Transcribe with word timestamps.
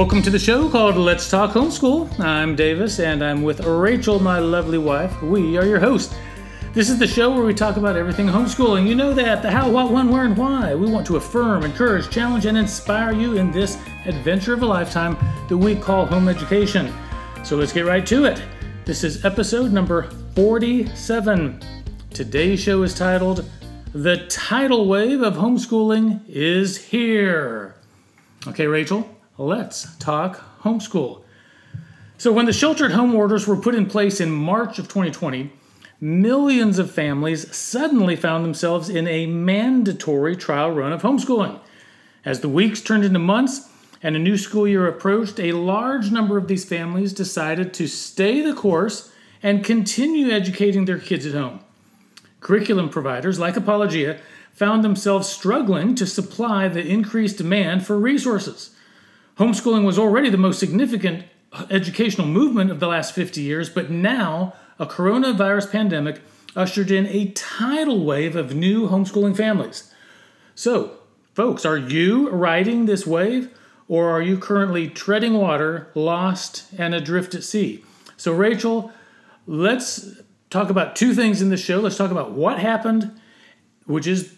Welcome 0.00 0.22
to 0.22 0.30
the 0.30 0.38
show 0.38 0.66
called 0.70 0.96
Let's 0.96 1.28
Talk 1.28 1.50
Homeschool. 1.50 2.18
I'm 2.20 2.56
Davis 2.56 3.00
and 3.00 3.22
I'm 3.22 3.42
with 3.42 3.60
Rachel, 3.60 4.18
my 4.18 4.38
lovely 4.38 4.78
wife. 4.78 5.20
We 5.20 5.58
are 5.58 5.66
your 5.66 5.78
hosts. 5.78 6.14
This 6.72 6.88
is 6.88 6.98
the 6.98 7.06
show 7.06 7.30
where 7.34 7.44
we 7.44 7.52
talk 7.52 7.76
about 7.76 7.96
everything 7.96 8.26
homeschooling. 8.26 8.86
You 8.86 8.94
know 8.94 9.12
that 9.12 9.42
the 9.42 9.50
how, 9.50 9.70
what, 9.70 9.92
when, 9.92 10.08
where, 10.08 10.24
and 10.24 10.34
why. 10.38 10.74
We 10.74 10.90
want 10.90 11.06
to 11.08 11.16
affirm, 11.16 11.64
encourage, 11.64 12.08
challenge, 12.08 12.46
and 12.46 12.56
inspire 12.56 13.12
you 13.12 13.36
in 13.36 13.50
this 13.50 13.76
adventure 14.06 14.54
of 14.54 14.62
a 14.62 14.66
lifetime 14.66 15.18
that 15.50 15.56
we 15.58 15.76
call 15.76 16.06
home 16.06 16.30
education. 16.30 16.90
So 17.44 17.56
let's 17.56 17.74
get 17.74 17.84
right 17.84 18.06
to 18.06 18.24
it. 18.24 18.42
This 18.86 19.04
is 19.04 19.22
episode 19.26 19.70
number 19.70 20.04
47. 20.34 21.60
Today's 22.08 22.58
show 22.58 22.82
is 22.84 22.94
titled 22.94 23.44
The 23.92 24.26
Tidal 24.28 24.88
Wave 24.88 25.20
of 25.20 25.34
Homeschooling 25.34 26.26
is 26.26 26.86
Here. 26.86 27.74
Okay, 28.46 28.66
Rachel, 28.66 29.06
let's 29.40 29.96
talk 29.96 30.60
homeschool. 30.60 31.22
So, 32.18 32.30
when 32.30 32.44
the 32.44 32.52
shelter 32.52 32.84
at 32.84 32.92
home 32.92 33.14
orders 33.14 33.46
were 33.46 33.56
put 33.56 33.74
in 33.74 33.86
place 33.86 34.20
in 34.20 34.30
March 34.30 34.78
of 34.78 34.86
2020, 34.86 35.50
millions 35.98 36.78
of 36.78 36.90
families 36.90 37.54
suddenly 37.56 38.16
found 38.16 38.44
themselves 38.44 38.90
in 38.90 39.08
a 39.08 39.26
mandatory 39.26 40.36
trial 40.36 40.70
run 40.70 40.92
of 40.92 41.00
homeschooling. 41.00 41.58
As 42.22 42.40
the 42.40 42.48
weeks 42.50 42.82
turned 42.82 43.04
into 43.04 43.18
months 43.18 43.70
and 44.02 44.14
a 44.14 44.18
new 44.18 44.36
school 44.36 44.68
year 44.68 44.86
approached, 44.86 45.40
a 45.40 45.52
large 45.52 46.10
number 46.10 46.36
of 46.36 46.46
these 46.46 46.66
families 46.66 47.14
decided 47.14 47.72
to 47.74 47.86
stay 47.86 48.42
the 48.42 48.54
course 48.54 49.10
and 49.42 49.64
continue 49.64 50.30
educating 50.30 50.84
their 50.84 50.98
kids 50.98 51.24
at 51.24 51.32
home. 51.32 51.60
Curriculum 52.40 52.90
providers 52.90 53.38
like 53.38 53.56
Apologia 53.56 54.18
found 54.52 54.84
themselves 54.84 55.28
struggling 55.28 55.94
to 55.94 56.06
supply 56.06 56.68
the 56.68 56.86
increased 56.86 57.38
demand 57.38 57.86
for 57.86 57.98
resources. 57.98 58.74
Homeschooling 59.40 59.86
was 59.86 59.98
already 59.98 60.28
the 60.28 60.36
most 60.36 60.60
significant 60.60 61.24
uh, 61.50 61.64
educational 61.70 62.26
movement 62.26 62.70
of 62.70 62.78
the 62.78 62.86
last 62.86 63.14
50 63.14 63.40
years, 63.40 63.70
but 63.70 63.90
now 63.90 64.52
a 64.78 64.84
coronavirus 64.84 65.72
pandemic 65.72 66.20
ushered 66.54 66.90
in 66.90 67.06
a 67.06 67.30
tidal 67.30 68.04
wave 68.04 68.36
of 68.36 68.54
new 68.54 68.86
homeschooling 68.90 69.34
families. 69.34 69.94
So, 70.54 70.98
folks, 71.32 71.64
are 71.64 71.78
you 71.78 72.28
riding 72.28 72.84
this 72.84 73.06
wave 73.06 73.50
or 73.88 74.10
are 74.10 74.20
you 74.20 74.36
currently 74.36 74.90
treading 74.90 75.32
water, 75.32 75.90
lost, 75.94 76.66
and 76.76 76.94
adrift 76.94 77.34
at 77.34 77.42
sea? 77.42 77.82
So, 78.18 78.34
Rachel, 78.34 78.92
let's 79.46 80.20
talk 80.50 80.68
about 80.68 80.96
two 80.96 81.14
things 81.14 81.40
in 81.40 81.48
this 81.48 81.64
show. 81.64 81.80
Let's 81.80 81.96
talk 81.96 82.10
about 82.10 82.32
what 82.32 82.58
happened, 82.58 83.18
which 83.86 84.06
is 84.06 84.34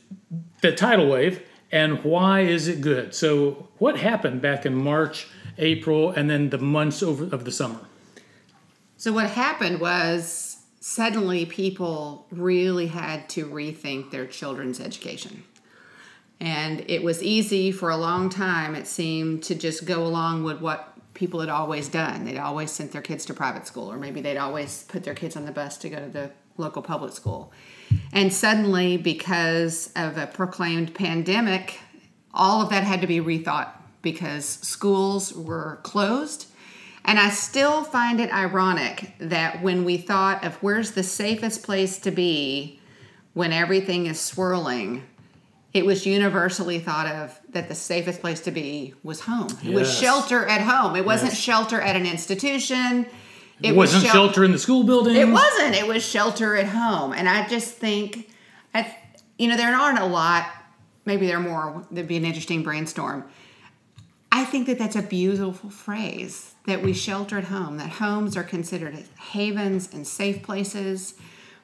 the 0.60 0.70
tidal 0.70 1.08
wave, 1.08 1.42
and 1.72 2.04
why 2.04 2.40
is 2.40 2.68
it 2.68 2.82
good. 2.82 3.14
So, 3.14 3.68
what 3.78 3.98
happened 3.98 4.42
back 4.42 4.66
in 4.66 4.74
March, 4.74 5.26
April, 5.58 6.10
and 6.10 6.30
then 6.30 6.50
the 6.50 6.58
months 6.58 7.02
over 7.02 7.24
of 7.34 7.44
the 7.44 7.50
summer? 7.50 7.80
So 9.02 9.12
what 9.12 9.30
happened 9.30 9.80
was 9.80 10.58
suddenly 10.78 11.44
people 11.44 12.28
really 12.30 12.86
had 12.86 13.28
to 13.30 13.46
rethink 13.46 14.12
their 14.12 14.26
children's 14.26 14.78
education. 14.78 15.42
And 16.38 16.88
it 16.88 17.02
was 17.02 17.20
easy 17.20 17.72
for 17.72 17.90
a 17.90 17.96
long 17.96 18.30
time, 18.30 18.76
it 18.76 18.86
seemed, 18.86 19.42
to 19.42 19.56
just 19.56 19.86
go 19.86 20.06
along 20.06 20.44
with 20.44 20.60
what 20.60 20.92
people 21.14 21.40
had 21.40 21.48
always 21.48 21.88
done. 21.88 22.24
They'd 22.24 22.38
always 22.38 22.70
sent 22.70 22.92
their 22.92 23.02
kids 23.02 23.24
to 23.24 23.34
private 23.34 23.66
school, 23.66 23.90
or 23.90 23.96
maybe 23.96 24.20
they'd 24.20 24.36
always 24.36 24.84
put 24.84 25.02
their 25.02 25.14
kids 25.14 25.36
on 25.36 25.46
the 25.46 25.50
bus 25.52 25.78
to 25.78 25.88
go 25.88 25.96
to 25.96 26.08
the 26.08 26.30
local 26.56 26.80
public 26.80 27.12
school. 27.12 27.52
And 28.12 28.32
suddenly, 28.32 28.96
because 28.96 29.90
of 29.96 30.18
a 30.18 30.26
proclaimed 30.26 30.94
pandemic, 30.94 31.80
all 32.34 32.62
of 32.62 32.70
that 32.70 32.84
had 32.84 33.00
to 33.00 33.06
be 33.06 33.20
rethought 33.20 33.70
because 34.02 34.44
schools 34.44 35.32
were 35.32 35.80
closed 35.82 36.46
and 37.04 37.18
I 37.18 37.30
still 37.30 37.82
find 37.84 38.20
it 38.20 38.32
ironic 38.32 39.12
that 39.18 39.62
when 39.62 39.84
we 39.84 39.96
thought 39.96 40.44
of 40.44 40.54
where's 40.56 40.92
the 40.92 41.02
safest 41.02 41.62
place 41.62 41.98
to 42.00 42.10
be 42.10 42.80
when 43.34 43.52
everything 43.52 44.06
is 44.06 44.20
swirling, 44.20 45.02
it 45.72 45.84
was 45.84 46.06
universally 46.06 46.78
thought 46.78 47.06
of 47.06 47.40
that 47.50 47.68
the 47.68 47.74
safest 47.74 48.20
place 48.20 48.40
to 48.42 48.50
be 48.50 48.94
was 49.02 49.20
home. 49.20 49.48
It 49.64 49.74
was 49.74 49.92
shelter 49.92 50.46
at 50.46 50.60
home. 50.60 50.96
It 50.96 51.04
wasn't 51.04 51.32
yes. 51.32 51.40
shelter 51.40 51.80
at 51.80 51.96
an 51.96 52.06
institution. 52.06 53.06
It, 53.62 53.74
wasn't 53.74 54.02
was 54.02 54.10
shel- 54.10 54.12
shelter 54.12 54.44
in 54.44 54.52
the 54.52 54.58
school 54.58 54.84
building. 54.84 55.16
It 55.16 55.28
wasn't. 55.28 55.74
It 55.74 55.86
was 55.86 56.04
shelter 56.04 56.56
at 56.56 56.66
home. 56.66 57.12
And 57.12 57.28
I 57.28 57.46
just 57.48 57.74
think, 57.74 58.30
I, 58.74 58.94
you 59.38 59.48
know, 59.48 59.56
there 59.56 59.74
aren't 59.74 59.98
a 59.98 60.06
lot. 60.06 60.46
Maybe 61.04 61.26
there 61.26 61.38
are 61.38 61.40
more. 61.40 61.86
There'd 61.90 62.08
be 62.08 62.16
an 62.16 62.24
interesting 62.24 62.62
brainstorm. 62.62 63.24
I 64.30 64.44
think 64.44 64.66
that 64.66 64.78
that's 64.78 64.96
a 64.96 65.02
beautiful 65.02 65.68
phrase 65.68 66.54
that 66.66 66.82
we 66.82 66.92
shelter 66.94 67.38
at 67.38 67.44
home, 67.44 67.76
that 67.76 67.90
homes 67.90 68.36
are 68.36 68.42
considered 68.42 68.96
havens 69.18 69.92
and 69.92 70.06
safe 70.06 70.42
places 70.42 71.14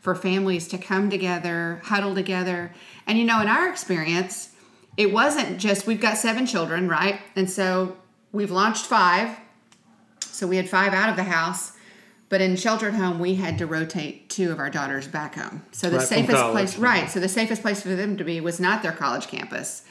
for 0.00 0.14
families 0.14 0.68
to 0.68 0.78
come 0.78 1.08
together, 1.08 1.80
huddle 1.84 2.14
together. 2.14 2.72
And 3.06 3.18
you 3.18 3.24
know, 3.24 3.40
in 3.40 3.48
our 3.48 3.68
experience, 3.68 4.50
it 4.96 5.12
wasn't 5.12 5.58
just 5.58 5.86
we've 5.86 6.00
got 6.00 6.18
seven 6.18 6.44
children, 6.44 6.88
right? 6.88 7.20
And 7.36 7.50
so 7.50 7.96
we've 8.32 8.50
launched 8.50 8.86
five. 8.86 9.38
So 10.20 10.46
we 10.46 10.56
had 10.56 10.68
five 10.68 10.92
out 10.92 11.08
of 11.08 11.16
the 11.16 11.24
house. 11.24 11.72
But 12.28 12.40
in 12.40 12.56
sheltered 12.56 12.94
home, 12.94 13.18
we 13.18 13.36
had 13.36 13.56
to 13.58 13.66
rotate 13.66 14.28
two 14.28 14.52
of 14.52 14.58
our 14.58 14.68
daughters 14.68 15.08
back 15.08 15.34
home. 15.34 15.62
So 15.72 15.88
the 15.88 15.98
right 15.98 16.06
safest 16.06 16.42
place, 16.50 16.76
right? 16.76 17.08
So 17.08 17.20
the 17.20 17.28
safest 17.28 17.62
place 17.62 17.80
for 17.80 17.96
them 17.96 18.16
to 18.18 18.24
be 18.24 18.40
was 18.40 18.60
not 18.60 18.82
their 18.82 18.92
college 18.92 19.28
campus 19.28 19.84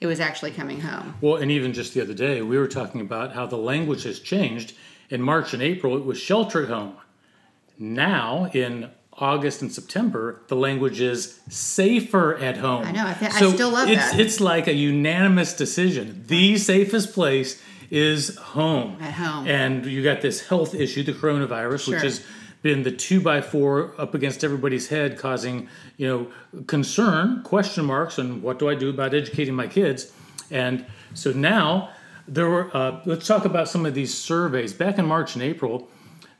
it 0.00 0.06
was 0.06 0.18
actually 0.18 0.50
coming 0.50 0.80
home. 0.80 1.14
Well, 1.20 1.36
and 1.36 1.50
even 1.50 1.72
just 1.72 1.94
the 1.94 2.00
other 2.00 2.14
day, 2.14 2.40
we 2.42 2.56
were 2.56 2.68
talking 2.68 3.00
about 3.00 3.32
how 3.32 3.46
the 3.46 3.58
language 3.58 4.04
has 4.04 4.18
changed. 4.18 4.74
In 5.10 5.20
March 5.20 5.52
and 5.52 5.62
April, 5.62 5.96
it 5.96 6.04
was 6.04 6.18
sheltered 6.18 6.68
home. 6.68 6.96
Now, 7.78 8.46
in 8.52 8.90
August 9.12 9.60
and 9.60 9.70
September, 9.70 10.40
the 10.48 10.56
language 10.56 11.00
is 11.00 11.40
safer 11.48 12.36
at 12.36 12.56
home. 12.56 12.84
I 12.84 12.92
know. 12.92 13.06
I, 13.06 13.12
th- 13.12 13.32
so 13.32 13.50
I 13.50 13.52
still 13.52 13.70
love 13.70 13.88
it's, 13.88 14.10
that. 14.12 14.20
It's 14.20 14.40
like 14.40 14.68
a 14.68 14.72
unanimous 14.72 15.52
decision. 15.54 16.24
The 16.26 16.56
safest 16.56 17.12
place 17.12 17.60
is 17.90 18.36
home. 18.36 18.96
At 19.00 19.14
home. 19.14 19.46
And 19.46 19.84
you 19.84 20.02
got 20.02 20.20
this 20.20 20.46
health 20.46 20.74
issue, 20.74 21.02
the 21.02 21.12
coronavirus, 21.12 21.84
sure. 21.84 21.94
which 21.94 22.02
has 22.04 22.24
been 22.62 22.82
the 22.82 22.92
two 22.92 23.20
by 23.20 23.40
four 23.40 23.94
up 23.98 24.14
against 24.14 24.44
everybody's 24.44 24.88
head, 24.88 25.18
causing 25.18 25.68
you 25.96 26.06
know 26.06 26.62
concern, 26.66 27.42
question 27.42 27.84
marks, 27.84 28.18
and 28.18 28.42
what 28.42 28.58
do 28.58 28.68
I 28.68 28.74
do 28.74 28.90
about 28.90 29.14
educating 29.14 29.54
my 29.54 29.66
kids? 29.66 30.12
And 30.50 30.86
so 31.14 31.32
now 31.32 31.90
there 32.28 32.48
were. 32.48 32.74
Uh, 32.74 33.00
let's 33.04 33.26
talk 33.26 33.44
about 33.44 33.68
some 33.68 33.84
of 33.86 33.94
these 33.94 34.16
surveys. 34.16 34.72
Back 34.72 34.98
in 34.98 35.06
March 35.06 35.34
and 35.34 35.42
April, 35.42 35.88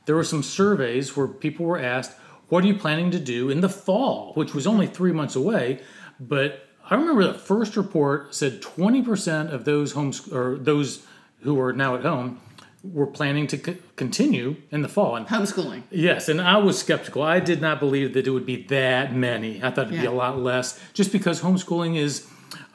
there 0.07 0.15
were 0.15 0.25
some 0.25 0.43
surveys 0.43 1.17
where 1.17 1.27
people 1.27 1.67
were 1.67 1.79
asked, 1.79 2.13
"What 2.49 2.65
are 2.65 2.69
you 2.69 2.77
planning 2.77 3.11
to 3.13 3.19
do 3.19 3.51
in 3.51 3.61
the 3.61 3.69
fall?" 3.69 4.33
Which 4.35 4.55
was 4.55 4.67
only 4.67 4.87
three 4.87 5.13
months 5.13 5.37
away, 5.37 5.81
but 6.21 6.67
I 6.89 6.97
remember 6.97 7.25
the 7.25 7.35
first 7.35 7.77
report 7.77 8.35
said 8.35 8.61
20% 8.61 9.53
of 9.53 9.65
those 9.65 9.93
homes 9.93 10.29
or 10.29 10.57
those 10.57 11.07
who 11.41 11.61
are 11.61 11.73
now 11.73 11.95
at 11.95 12.03
home 12.03 12.41
were 12.83 13.07
planning 13.07 13.47
to 13.47 13.59
co- 13.59 13.77
continue 13.97 14.57
in 14.71 14.83
the 14.83 14.89
fall. 14.89 15.17
And 15.17 15.27
homeschooling. 15.27 15.83
Yes, 15.91 16.29
and 16.29 16.41
I 16.41 16.57
was 16.59 16.79
skeptical. 16.79 17.23
I 17.23 17.41
did 17.41 17.61
not 17.61 17.79
believe 17.79 18.15
that 18.15 18.27
it 18.27 18.31
would 18.31 18.47
be 18.47 18.63
that 18.65 19.15
many. 19.15 19.63
I 19.63 19.71
thought 19.71 19.87
it'd 19.87 19.95
yeah. 19.95 20.03
be 20.03 20.07
a 20.07 20.13
lot 20.13 20.39
less, 20.39 20.81
just 20.95 21.13
because 21.13 21.43
homeschooling 21.43 21.97
is 21.97 22.27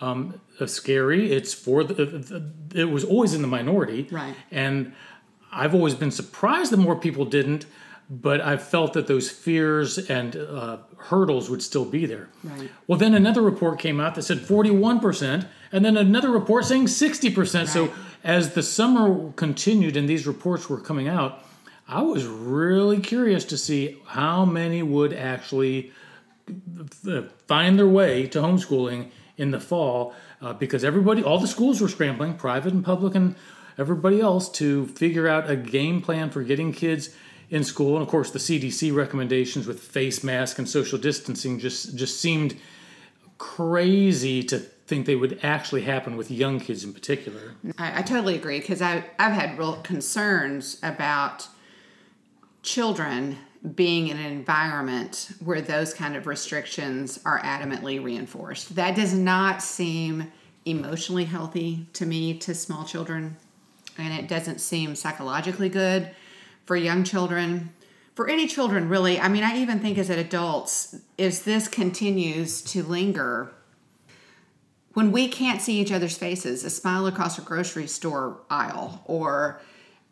um, 0.02 0.40
scary. 0.68 1.32
It's 1.32 1.54
for 1.54 1.84
the, 1.84 2.52
it 2.76 2.86
was 2.86 3.04
always 3.04 3.34
in 3.34 3.42
the 3.42 3.48
minority, 3.48 4.08
right? 4.12 4.36
And 4.52 4.94
I've 5.52 5.74
always 5.74 5.96
been 5.96 6.12
surprised 6.12 6.72
that 6.72 6.78
more 6.78 6.96
people 6.96 7.26
didn't 7.26 7.66
but 8.10 8.40
I 8.42 8.58
felt 8.58 8.94
that 8.94 9.08
those 9.08 9.30
fears 9.30 9.98
and 9.98 10.36
uh, 10.36 10.78
hurdles 10.98 11.50
would 11.50 11.64
still 11.64 11.86
be 11.86 12.06
there. 12.06 12.30
Right. 12.44 12.70
Well, 12.88 13.00
then 13.00 13.16
another 13.16 13.42
report 13.42 13.80
came 13.80 14.00
out 14.00 14.16
that 14.16 14.22
said 14.24 14.40
41%, 14.40 15.48
and 15.72 15.86
then 15.86 15.98
another 15.98 16.30
report 16.30 16.66
saying 16.66 16.86
60%. 16.86 17.36
Right. 17.56 17.68
So 17.68 17.92
as 18.26 18.56
the 18.56 18.64
summer 18.64 19.32
continued 19.34 19.96
and 19.96 20.10
these 20.10 20.26
reports 20.26 20.68
were 20.68 20.82
coming 20.82 21.08
out, 21.08 21.46
I 21.88 22.02
was 22.02 22.26
really 22.26 23.00
curious 23.00 23.46
to 23.46 23.58
see 23.58 24.02
how 24.08 24.44
many 24.46 24.82
would 24.82 25.14
actually 25.14 25.92
uh, 27.08 27.22
find 27.48 27.78
their 27.78 27.88
way 27.88 28.26
to 28.30 28.40
homeschooling 28.40 29.12
in 29.38 29.52
the 29.52 29.60
fall 29.60 30.16
uh, 30.42 30.54
because 30.54 30.84
everybody, 30.84 31.24
all 31.24 31.38
the 31.38 31.48
schools 31.48 31.80
were 31.80 31.88
scrambling, 31.88 32.34
private 32.34 32.74
and 32.74 32.84
public 32.84 33.14
and 33.14 33.36
everybody 33.78 34.20
else, 34.20 34.50
to 34.50 34.88
figure 34.88 35.28
out 35.28 35.48
a 35.48 35.56
game 35.56 36.02
plan 36.02 36.32
for 36.32 36.42
getting 36.42 36.74
kids 36.74 37.16
in 37.52 37.64
school, 37.64 37.94
and 37.94 38.02
of 38.02 38.08
course 38.08 38.32
the 38.32 38.40
CDC 38.40 38.94
recommendations 38.94 39.68
with 39.68 39.80
face 39.80 40.24
mask 40.24 40.58
and 40.58 40.68
social 40.68 40.98
distancing 40.98 41.60
just 41.60 41.96
just 41.96 42.20
seemed 42.20 42.58
crazy 43.38 44.42
to 44.42 44.66
think 44.88 45.06
they 45.06 45.16
would 45.16 45.40
actually 45.42 45.82
happen 45.82 46.16
with 46.16 46.30
young 46.30 46.60
kids 46.60 46.84
in 46.84 46.94
particular. 46.94 47.56
I, 47.78 48.00
I 48.00 48.02
totally 48.02 48.36
agree 48.36 48.60
because 48.60 48.82
I've 48.82 49.04
had 49.18 49.58
real 49.58 49.78
concerns 49.78 50.78
about 50.84 51.48
children 52.62 53.38
being 53.76 54.10
in 54.10 54.18
an 54.18 54.26
environment 54.26 55.32
where 55.44 55.62
those 55.62 55.94
kind 55.94 56.16
of 56.16 56.28
restrictions 56.28 57.20
are 57.26 57.40
adamantly 57.42 58.04
reinforced. 58.04 58.76
That 58.76 58.96
does 58.96 59.14
not 59.14 59.64
seem 59.64 60.32
emotionally 60.66 61.26
healthy 61.26 61.88
to 61.94 62.06
me 62.06 62.38
to 62.40 62.54
small 62.54 62.86
children 62.86 63.38
and 63.98 64.14
it 64.14 64.28
doesn't 64.28 64.60
seem 64.60 64.96
psychologically 64.96 65.70
good 65.70 66.10
for 66.66 66.76
young 66.76 67.04
children. 67.04 67.74
For 68.14 68.30
any 68.30 68.48
children, 68.48 68.90
really. 68.90 69.20
I 69.20 69.28
mean, 69.28 69.44
I 69.44 69.58
even 69.58 69.80
think 69.80 69.98
as 69.98 70.10
adults, 70.10 70.96
as 71.20 71.44
this 71.44 71.68
continues 71.68 72.62
to 72.64 72.84
linger, 72.84 73.52
when 74.96 75.12
we 75.12 75.28
can't 75.28 75.62
see 75.62 75.80
each 75.82 75.92
other's 75.92 76.18
faces, 76.18 76.64
a 76.64 76.70
smile 76.70 77.06
across 77.06 77.38
a 77.38 77.42
grocery 77.42 77.86
store 77.86 78.38
aisle 78.50 79.04
or 79.06 79.62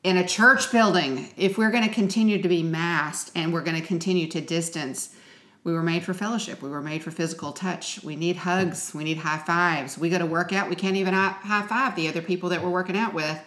in 0.03 0.17
a 0.17 0.27
church 0.27 0.73
building, 0.73 1.29
if 1.37 1.57
we're 1.57 1.71
going 1.71 1.87
to 1.87 1.93
continue 1.93 2.41
to 2.41 2.49
be 2.49 2.61
masked 2.61 3.31
and 3.33 3.53
we're 3.53 3.63
going 3.63 3.79
to 3.79 3.87
continue 3.87 4.27
to 4.27 4.41
distance, 4.41 5.15
we 5.63 5.71
were 5.71 5.81
made 5.81 6.03
for 6.03 6.13
fellowship. 6.13 6.61
We 6.61 6.69
were 6.69 6.81
made 6.81 7.01
for 7.01 7.11
physical 7.11 7.53
touch. 7.53 8.03
We 8.03 8.17
need 8.17 8.35
hugs. 8.35 8.93
We 8.93 9.05
need 9.05 9.19
high 9.19 9.37
fives. 9.37 9.97
We 9.97 10.09
go 10.09 10.19
to 10.19 10.25
work 10.25 10.51
out. 10.51 10.69
We 10.69 10.75
can't 10.75 10.97
even 10.97 11.13
high 11.13 11.65
five 11.65 11.95
the 11.95 12.09
other 12.09 12.21
people 12.21 12.49
that 12.49 12.61
we're 12.61 12.69
working 12.69 12.97
out 12.97 13.13
with. 13.13 13.39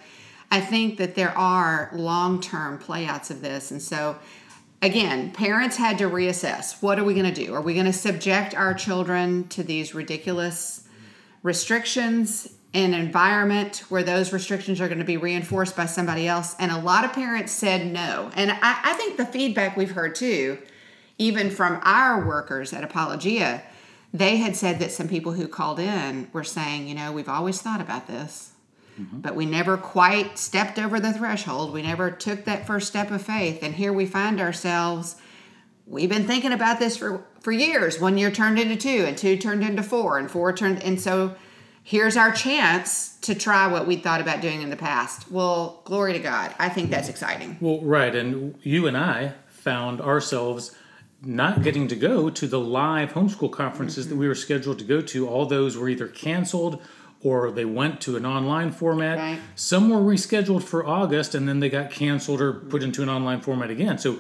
I 0.50 0.62
think 0.62 0.96
that 0.96 1.16
there 1.16 1.36
are 1.36 1.90
long 1.92 2.40
term 2.40 2.78
playouts 2.78 3.30
of 3.30 3.42
this. 3.42 3.70
And 3.70 3.82
so, 3.82 4.16
again, 4.80 5.32
parents 5.32 5.76
had 5.76 5.98
to 5.98 6.04
reassess 6.04 6.82
what 6.82 6.98
are 6.98 7.04
we 7.04 7.12
going 7.12 7.30
to 7.30 7.46
do? 7.46 7.52
Are 7.52 7.60
we 7.60 7.74
going 7.74 7.84
to 7.84 7.92
subject 7.92 8.54
our 8.54 8.72
children 8.72 9.48
to 9.48 9.62
these 9.62 9.94
ridiculous 9.94 10.85
restrictions 11.42 12.48
in 12.72 12.92
an 12.92 13.00
environment 13.00 13.84
where 13.88 14.02
those 14.02 14.32
restrictions 14.32 14.80
are 14.80 14.88
going 14.88 14.98
to 14.98 15.04
be 15.04 15.16
reinforced 15.16 15.76
by 15.76 15.86
somebody 15.86 16.26
else? 16.28 16.54
And 16.58 16.70
a 16.70 16.78
lot 16.78 17.04
of 17.04 17.12
parents 17.12 17.52
said 17.52 17.86
no. 17.86 18.30
And 18.34 18.50
I, 18.50 18.80
I 18.84 18.92
think 18.94 19.16
the 19.16 19.26
feedback 19.26 19.76
we've 19.76 19.92
heard 19.92 20.14
too 20.14 20.58
even 21.18 21.50
from 21.50 21.80
our 21.82 22.26
workers 22.26 22.72
at 22.72 22.84
Apologia, 22.84 23.62
they 24.12 24.36
had 24.36 24.56
said 24.56 24.78
that 24.78 24.92
some 24.92 25.08
people 25.08 25.32
who 25.32 25.48
called 25.48 25.80
in 25.80 26.28
were 26.32 26.44
saying, 26.44 26.88
you 26.88 26.94
know, 26.94 27.12
we've 27.12 27.28
always 27.28 27.60
thought 27.60 27.80
about 27.80 28.06
this, 28.06 28.52
mm-hmm. 29.00 29.20
but 29.20 29.34
we 29.34 29.46
never 29.46 29.76
quite 29.76 30.38
stepped 30.38 30.78
over 30.78 31.00
the 31.00 31.12
threshold. 31.12 31.72
We 31.72 31.82
never 31.82 32.10
took 32.10 32.44
that 32.44 32.66
first 32.66 32.88
step 32.88 33.10
of 33.10 33.22
faith. 33.22 33.62
And 33.62 33.74
here 33.74 33.92
we 33.92 34.06
find 34.06 34.40
ourselves. 34.40 35.16
We've 35.86 36.10
been 36.10 36.26
thinking 36.26 36.52
about 36.52 36.78
this 36.80 36.96
for, 36.96 37.24
for 37.40 37.52
years. 37.52 38.00
One 38.00 38.18
year 38.18 38.30
turned 38.30 38.58
into 38.58 38.76
two, 38.76 39.04
and 39.06 39.16
two 39.16 39.36
turned 39.36 39.62
into 39.62 39.82
four, 39.82 40.18
and 40.18 40.28
four 40.28 40.52
turned. 40.52 40.82
And 40.82 41.00
so 41.00 41.36
here's 41.84 42.16
our 42.16 42.32
chance 42.32 43.16
to 43.20 43.34
try 43.34 43.68
what 43.68 43.86
we 43.86 43.96
thought 43.96 44.20
about 44.20 44.40
doing 44.40 44.62
in 44.62 44.70
the 44.70 44.76
past. 44.76 45.30
Well, 45.30 45.82
glory 45.84 46.12
to 46.14 46.18
God. 46.18 46.54
I 46.58 46.68
think 46.68 46.90
that's 46.90 47.08
exciting. 47.08 47.56
Well, 47.60 47.80
right. 47.82 48.14
And 48.14 48.56
you 48.62 48.88
and 48.88 48.96
I 48.96 49.34
found 49.46 50.00
ourselves 50.00 50.76
not 51.22 51.62
getting 51.62 51.86
to 51.88 51.96
go 51.96 52.30
to 52.30 52.46
the 52.46 52.60
live 52.60 53.12
homeschool 53.12 53.52
conferences 53.52 54.06
mm-hmm. 54.06 54.14
that 54.14 54.20
we 54.20 54.28
were 54.28 54.34
scheduled 54.34 54.80
to 54.80 54.84
go 54.84 55.00
to. 55.00 55.28
All 55.28 55.46
those 55.46 55.76
were 55.76 55.88
either 55.88 56.08
canceled 56.08 56.82
or 57.22 57.50
they 57.50 57.64
went 57.64 58.00
to 58.02 58.16
an 58.16 58.26
online 58.26 58.70
format. 58.70 59.18
Right. 59.18 59.40
Some 59.54 59.88
were 59.88 59.98
rescheduled 59.98 60.62
for 60.62 60.86
August 60.86 61.34
and 61.34 61.48
then 61.48 61.60
they 61.60 61.70
got 61.70 61.90
canceled 61.90 62.40
or 62.40 62.52
put 62.52 62.82
into 62.82 63.02
an 63.02 63.08
online 63.08 63.40
format 63.40 63.70
again. 63.70 63.98
So 63.98 64.18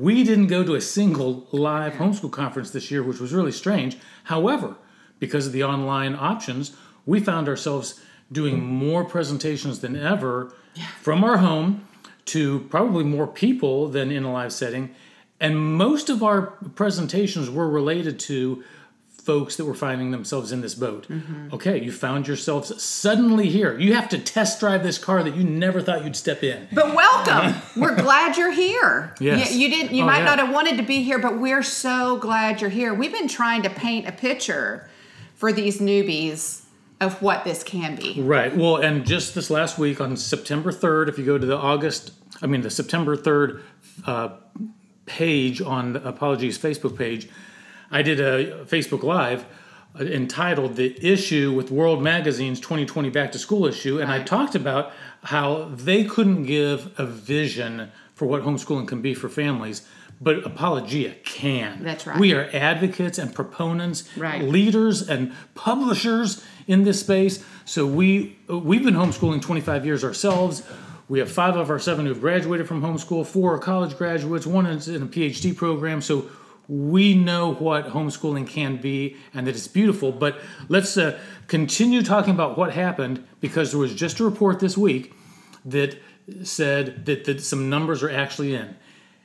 we 0.00 0.24
didn't 0.24 0.48
go 0.48 0.64
to 0.64 0.74
a 0.74 0.80
single 0.80 1.46
live 1.52 1.94
homeschool 1.94 2.30
conference 2.30 2.70
this 2.70 2.90
year, 2.90 3.02
which 3.02 3.20
was 3.20 3.32
really 3.32 3.52
strange. 3.52 3.96
However, 4.24 4.76
because 5.18 5.46
of 5.46 5.52
the 5.52 5.64
online 5.64 6.14
options, 6.14 6.76
we 7.04 7.20
found 7.20 7.48
ourselves 7.48 8.00
doing 8.30 8.62
more 8.62 9.04
presentations 9.04 9.80
than 9.80 9.96
ever 9.96 10.52
yeah. 10.74 10.86
from 11.00 11.22
our 11.24 11.38
home 11.38 11.86
to 12.26 12.60
probably 12.70 13.04
more 13.04 13.26
people 13.26 13.88
than 13.88 14.10
in 14.10 14.24
a 14.24 14.32
live 14.32 14.52
setting 14.52 14.94
and 15.40 15.74
most 15.76 16.08
of 16.08 16.22
our 16.22 16.42
presentations 16.74 17.50
were 17.50 17.68
related 17.68 18.18
to 18.18 18.64
folks 19.26 19.56
that 19.56 19.64
were 19.64 19.74
finding 19.74 20.12
themselves 20.12 20.52
in 20.52 20.60
this 20.60 20.76
boat. 20.76 21.08
Mm-hmm. 21.08 21.52
Okay, 21.52 21.82
you 21.82 21.90
found 21.90 22.28
yourselves 22.28 22.80
suddenly 22.80 23.48
here. 23.48 23.76
You 23.76 23.94
have 23.94 24.08
to 24.10 24.18
test 24.18 24.60
drive 24.60 24.84
this 24.84 24.98
car 24.98 25.24
that 25.24 25.34
you 25.34 25.42
never 25.42 25.82
thought 25.82 26.04
you'd 26.04 26.14
step 26.14 26.44
in. 26.44 26.68
But 26.72 26.94
welcome. 26.94 27.60
we're 27.76 27.96
glad 27.96 28.36
you're 28.36 28.52
here. 28.52 29.12
Yes. 29.20 29.52
You, 29.52 29.62
you 29.62 29.68
didn't 29.68 29.94
you 29.94 30.04
oh, 30.04 30.06
might 30.06 30.18
yeah. 30.18 30.24
not 30.24 30.38
have 30.38 30.54
wanted 30.54 30.76
to 30.76 30.84
be 30.84 31.02
here, 31.02 31.18
but 31.18 31.40
we're 31.40 31.64
so 31.64 32.18
glad 32.18 32.60
you're 32.60 32.70
here. 32.70 32.94
We've 32.94 33.12
been 33.12 33.28
trying 33.28 33.64
to 33.64 33.70
paint 33.70 34.06
a 34.06 34.12
picture 34.12 34.88
for 35.34 35.52
these 35.52 35.80
newbies 35.80 36.64
of 37.00 37.20
what 37.20 37.44
this 37.44 37.64
can 37.64 37.96
be. 37.96 38.22
Right. 38.22 38.56
Well, 38.56 38.76
and 38.76 39.04
just 39.04 39.34
this 39.34 39.50
last 39.50 39.76
week 39.76 40.00
on 40.00 40.16
September 40.16 40.70
3rd, 40.70 41.08
if 41.08 41.18
you 41.18 41.26
go 41.26 41.36
to 41.36 41.46
the 41.46 41.56
August, 41.56 42.12
I 42.40 42.46
mean 42.46 42.62
the 42.62 42.70
September 42.70 43.16
3rd 43.16 43.60
uh, 44.06 44.36
page 45.04 45.60
on 45.60 45.94
the 45.94 46.08
Apologia's 46.08 46.58
Facebook 46.58 46.96
page, 46.96 47.28
I 47.90 48.02
did 48.02 48.20
a 48.20 48.64
Facebook 48.64 49.02
Live 49.02 49.44
uh, 49.98 50.04
entitled 50.04 50.76
The 50.76 50.96
Issue 51.04 51.52
with 51.52 51.70
World 51.70 52.02
Magazine's 52.02 52.60
2020 52.60 53.10
Back 53.10 53.32
to 53.32 53.38
School 53.38 53.66
issue. 53.66 54.00
And 54.00 54.10
I 54.10 54.22
talked 54.22 54.54
about 54.54 54.92
how 55.22 55.70
they 55.72 56.04
couldn't 56.04 56.44
give 56.44 56.92
a 56.98 57.06
vision 57.06 57.90
for 58.14 58.26
what 58.26 58.42
homeschooling 58.42 58.88
can 58.88 59.02
be 59.02 59.14
for 59.14 59.28
families. 59.28 59.86
But 60.20 60.46
Apologia 60.46 61.14
can. 61.24 61.82
That's 61.82 62.06
right. 62.06 62.18
We 62.18 62.32
are 62.32 62.48
advocates 62.52 63.18
and 63.18 63.34
proponents, 63.34 64.08
right. 64.16 64.42
leaders 64.42 65.06
and 65.06 65.34
publishers 65.54 66.42
in 66.66 66.84
this 66.84 67.00
space. 67.00 67.44
So 67.66 67.86
we 67.86 68.38
we've 68.48 68.82
been 68.82 68.94
homeschooling 68.94 69.42
25 69.42 69.84
years 69.84 70.04
ourselves. 70.04 70.62
We 71.08 71.18
have 71.18 71.30
five 71.30 71.56
of 71.56 71.70
our 71.70 71.78
seven 71.78 72.06
who 72.06 72.12
have 72.12 72.20
graduated 72.20 72.66
from 72.66 72.82
homeschool, 72.82 73.26
four 73.26 73.54
are 73.54 73.58
college 73.58 73.96
graduates, 73.96 74.46
one 74.46 74.66
is 74.66 74.88
in 74.88 75.02
a 75.02 75.06
PhD 75.06 75.54
program. 75.54 76.00
So 76.00 76.28
we 76.68 77.14
know 77.14 77.54
what 77.54 77.88
homeschooling 77.88 78.46
can 78.46 78.76
be 78.76 79.16
and 79.32 79.46
that 79.46 79.54
it's 79.54 79.68
beautiful. 79.68 80.12
But 80.12 80.40
let's 80.68 80.96
uh, 80.96 81.18
continue 81.46 82.02
talking 82.02 82.34
about 82.34 82.58
what 82.58 82.72
happened 82.72 83.24
because 83.40 83.70
there 83.70 83.80
was 83.80 83.94
just 83.94 84.20
a 84.20 84.24
report 84.24 84.60
this 84.60 84.76
week 84.76 85.12
that 85.64 85.98
said 86.42 87.06
that, 87.06 87.24
that 87.24 87.40
some 87.40 87.68
numbers 87.68 88.02
are 88.02 88.10
actually 88.10 88.54
in. 88.54 88.76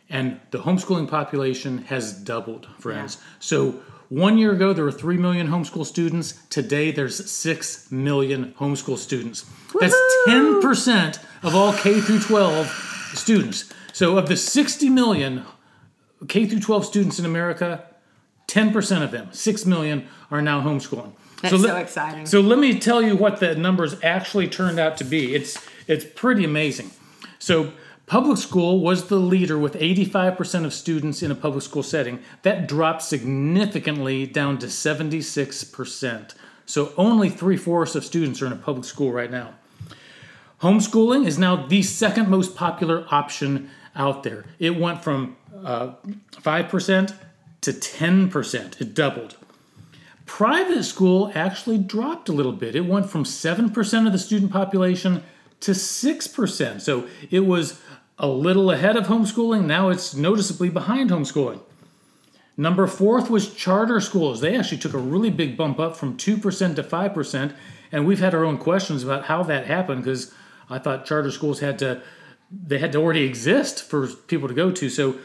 And 0.10 0.40
the 0.52 0.60
homeschooling 0.60 1.10
population 1.10 1.80
has 1.86 2.14
doubled, 2.14 2.68
friends. 2.78 3.18
Yeah. 3.20 3.28
So 3.40 3.82
one 4.12 4.38
year 4.38 4.52
ago, 4.52 4.74
there 4.74 4.84
were 4.84 4.92
3 4.92 5.16
million 5.16 5.48
homeschool 5.48 5.86
students. 5.86 6.34
Today, 6.50 6.92
there's 6.92 7.32
6 7.32 7.92
million 7.94 8.54
homeschool 8.60 8.98
students. 8.98 9.46
That's 9.80 9.96
10% 10.28 11.18
of 11.44 11.56
all 11.56 11.72
K 11.72 12.02
through 12.02 12.20
12 12.20 12.68
students. 13.14 13.74
So, 13.94 14.18
of 14.18 14.28
the 14.28 14.36
60 14.36 14.90
million 14.90 15.46
K 16.28 16.46
through 16.46 16.60
12 16.60 16.86
students 16.86 17.20
in 17.20 17.26
America, 17.26 17.86
10% 18.48 19.04
of 19.04 19.12
them, 19.12 19.30
6 19.32 19.66
million, 19.66 20.08
are 20.30 20.42
now 20.42 20.62
homeschooling. 20.62 21.14
That's 21.42 21.56
so, 21.56 21.62
so 21.62 21.76
exciting. 21.78 22.26
So 22.26 22.42
let 22.42 22.60
me 22.60 22.80
tell 22.80 23.02
you 23.02 23.16
what 23.16 23.40
the 23.40 23.56
numbers 23.56 23.96
actually 24.04 24.48
turned 24.48 24.80
out 24.80 24.98
to 24.98 25.04
be. 25.04 25.34
It's 25.34 25.58
it's 25.88 26.06
pretty 26.06 26.44
amazing. 26.44 26.92
So 27.40 27.74
Public 28.12 28.38
school 28.38 28.82
was 28.82 29.08
the 29.08 29.16
leader 29.16 29.58
with 29.58 29.74
85% 29.76 30.66
of 30.66 30.74
students 30.74 31.24
in 31.24 31.32
a 31.32 31.36
public 31.36 31.64
school 31.64 31.82
setting. 31.82 32.20
That 32.42 32.68
dropped 32.68 33.04
significantly 33.04 34.26
down 34.26 34.58
to 34.58 34.66
76%. 34.66 36.36
So 36.66 36.92
only 36.98 37.30
three 37.30 37.56
fourths 37.56 37.96
of 37.96 38.04
students 38.04 38.42
are 38.42 38.48
in 38.48 38.52
a 38.52 38.58
public 38.58 38.84
school 38.84 39.14
right 39.14 39.32
now. 39.32 39.54
Homeschooling 40.62 41.26
is 41.26 41.40
now 41.40 41.66
the 41.68 41.82
second 41.84 42.28
most 42.28 42.54
popular 42.54 43.06
option 43.12 43.70
out 43.96 44.24
there. 44.24 44.44
It 44.60 44.76
went 44.76 45.06
from 45.06 45.38
Uh, 45.64 45.94
5% 46.32 47.16
to 47.62 47.72
10%, 47.72 48.82
it 48.82 48.94
doubled. 48.94 49.38
Private 50.26 50.84
school 50.84 51.32
actually 51.36 51.78
dropped 51.78 52.30
a 52.30 52.32
little 52.32 52.54
bit. 52.54 52.76
It 52.76 52.86
went 52.86 53.10
from 53.10 53.24
7% 53.24 54.08
of 54.08 54.12
the 54.12 54.20
student 54.20 54.52
population 54.52 55.24
to 55.60 55.72
6%. 55.72 56.82
So 56.82 57.08
it 57.30 57.42
was 57.42 57.80
a 58.18 58.28
little 58.28 58.72
ahead 58.72 58.96
of 58.96 59.08
homeschooling. 59.08 59.66
Now 59.66 59.90
it's 59.90 60.16
noticeably 60.16 60.70
behind 60.70 61.10
homeschooling. 61.10 61.60
Number 62.58 62.88
fourth 62.88 63.30
was 63.30 63.54
charter 63.54 64.00
schools. 64.00 64.42
They 64.42 64.56
actually 64.56 64.78
took 64.78 64.94
a 64.94 65.00
really 65.00 65.30
big 65.30 65.58
bump 65.58 65.80
up 65.80 65.96
from 65.96 66.18
2% 66.18 66.76
to 66.76 66.84
5%. 66.84 67.54
And 67.92 68.06
we've 68.06 68.20
had 68.20 68.34
our 68.34 68.46
own 68.46 68.58
questions 68.58 69.04
about 69.04 69.26
how 69.26 69.44
that 69.44 69.66
happened 69.66 70.04
because 70.04 70.34
I 70.70 70.80
thought 70.80 71.06
charter 71.06 71.32
schools 71.32 71.60
had 71.60 71.78
to 71.80 72.02
they 72.52 72.80
had 72.80 72.92
to 72.92 72.98
already 72.98 73.24
exist 73.24 73.82
for 73.82 74.08
people 74.08 74.48
to 74.48 74.54
go 74.54 74.72
to. 74.72 74.90
So 74.90 75.16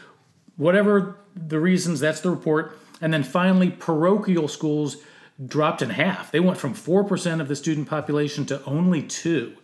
whatever 0.57 1.17
the 1.35 1.59
reasons, 1.59 1.99
that's 1.99 2.21
the 2.21 2.29
report. 2.29 2.77
And 2.99 3.13
then 3.13 3.23
finally, 3.23 3.69
parochial 3.69 4.47
schools 4.47 4.97
dropped 5.45 5.81
in 5.81 5.91
half. 5.91 6.31
They 6.31 6.39
went 6.39 6.57
from 6.57 6.73
4% 6.73 7.39
of 7.39 7.47
the 7.47 7.55
student 7.55 7.87
population 7.87 8.45
to 8.47 8.63
only 8.65 9.03
2. 9.03 9.55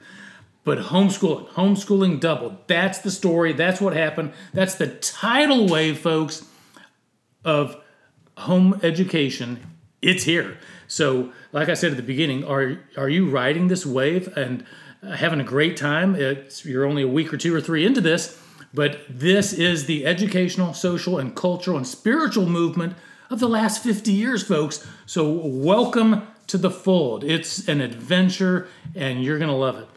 But 0.63 0.77
homeschooling, 0.77 1.49
homeschooling 1.49 2.19
doubled. 2.19 2.67
That's 2.67 2.99
the 2.99 3.11
story. 3.11 3.51
That's 3.53 3.81
what 3.81 3.93
happened. 3.93 4.31
That's 4.53 4.75
the 4.75 4.87
tidal 4.87 5.67
wave, 5.67 5.99
folks, 5.99 6.45
of 7.43 7.75
home 8.37 8.79
education. 8.81 9.59
It's 10.01 10.23
here. 10.23 10.57
So, 10.87 11.31
like 11.51 11.69
I 11.69 11.73
said 11.73 11.91
at 11.91 11.97
the 11.97 12.03
beginning, 12.03 12.45
are 12.45 12.79
are 12.97 13.09
you 13.09 13.29
riding 13.29 13.67
this 13.67 13.85
wave 13.85 14.35
and 14.37 14.65
having 15.01 15.39
a 15.39 15.43
great 15.43 15.75
time? 15.75 16.15
It's, 16.15 16.65
you're 16.65 16.85
only 16.85 17.01
a 17.01 17.07
week 17.07 17.33
or 17.33 17.37
two 17.37 17.53
or 17.53 17.61
three 17.61 17.85
into 17.85 18.01
this, 18.01 18.39
but 18.73 18.99
this 19.09 19.53
is 19.53 19.85
the 19.85 20.05
educational, 20.05 20.73
social, 20.73 21.19
and 21.19 21.35
cultural 21.35 21.77
and 21.77 21.87
spiritual 21.87 22.47
movement 22.47 22.95
of 23.29 23.39
the 23.39 23.47
last 23.47 23.83
50 23.83 24.11
years, 24.11 24.43
folks. 24.43 24.85
So, 25.05 25.29
welcome 25.29 26.27
to 26.47 26.57
the 26.57 26.71
fold. 26.71 27.23
It's 27.23 27.67
an 27.67 27.81
adventure, 27.81 28.67
and 28.95 29.23
you're 29.23 29.37
going 29.37 29.49
to 29.49 29.55
love 29.55 29.77
it. 29.77 29.87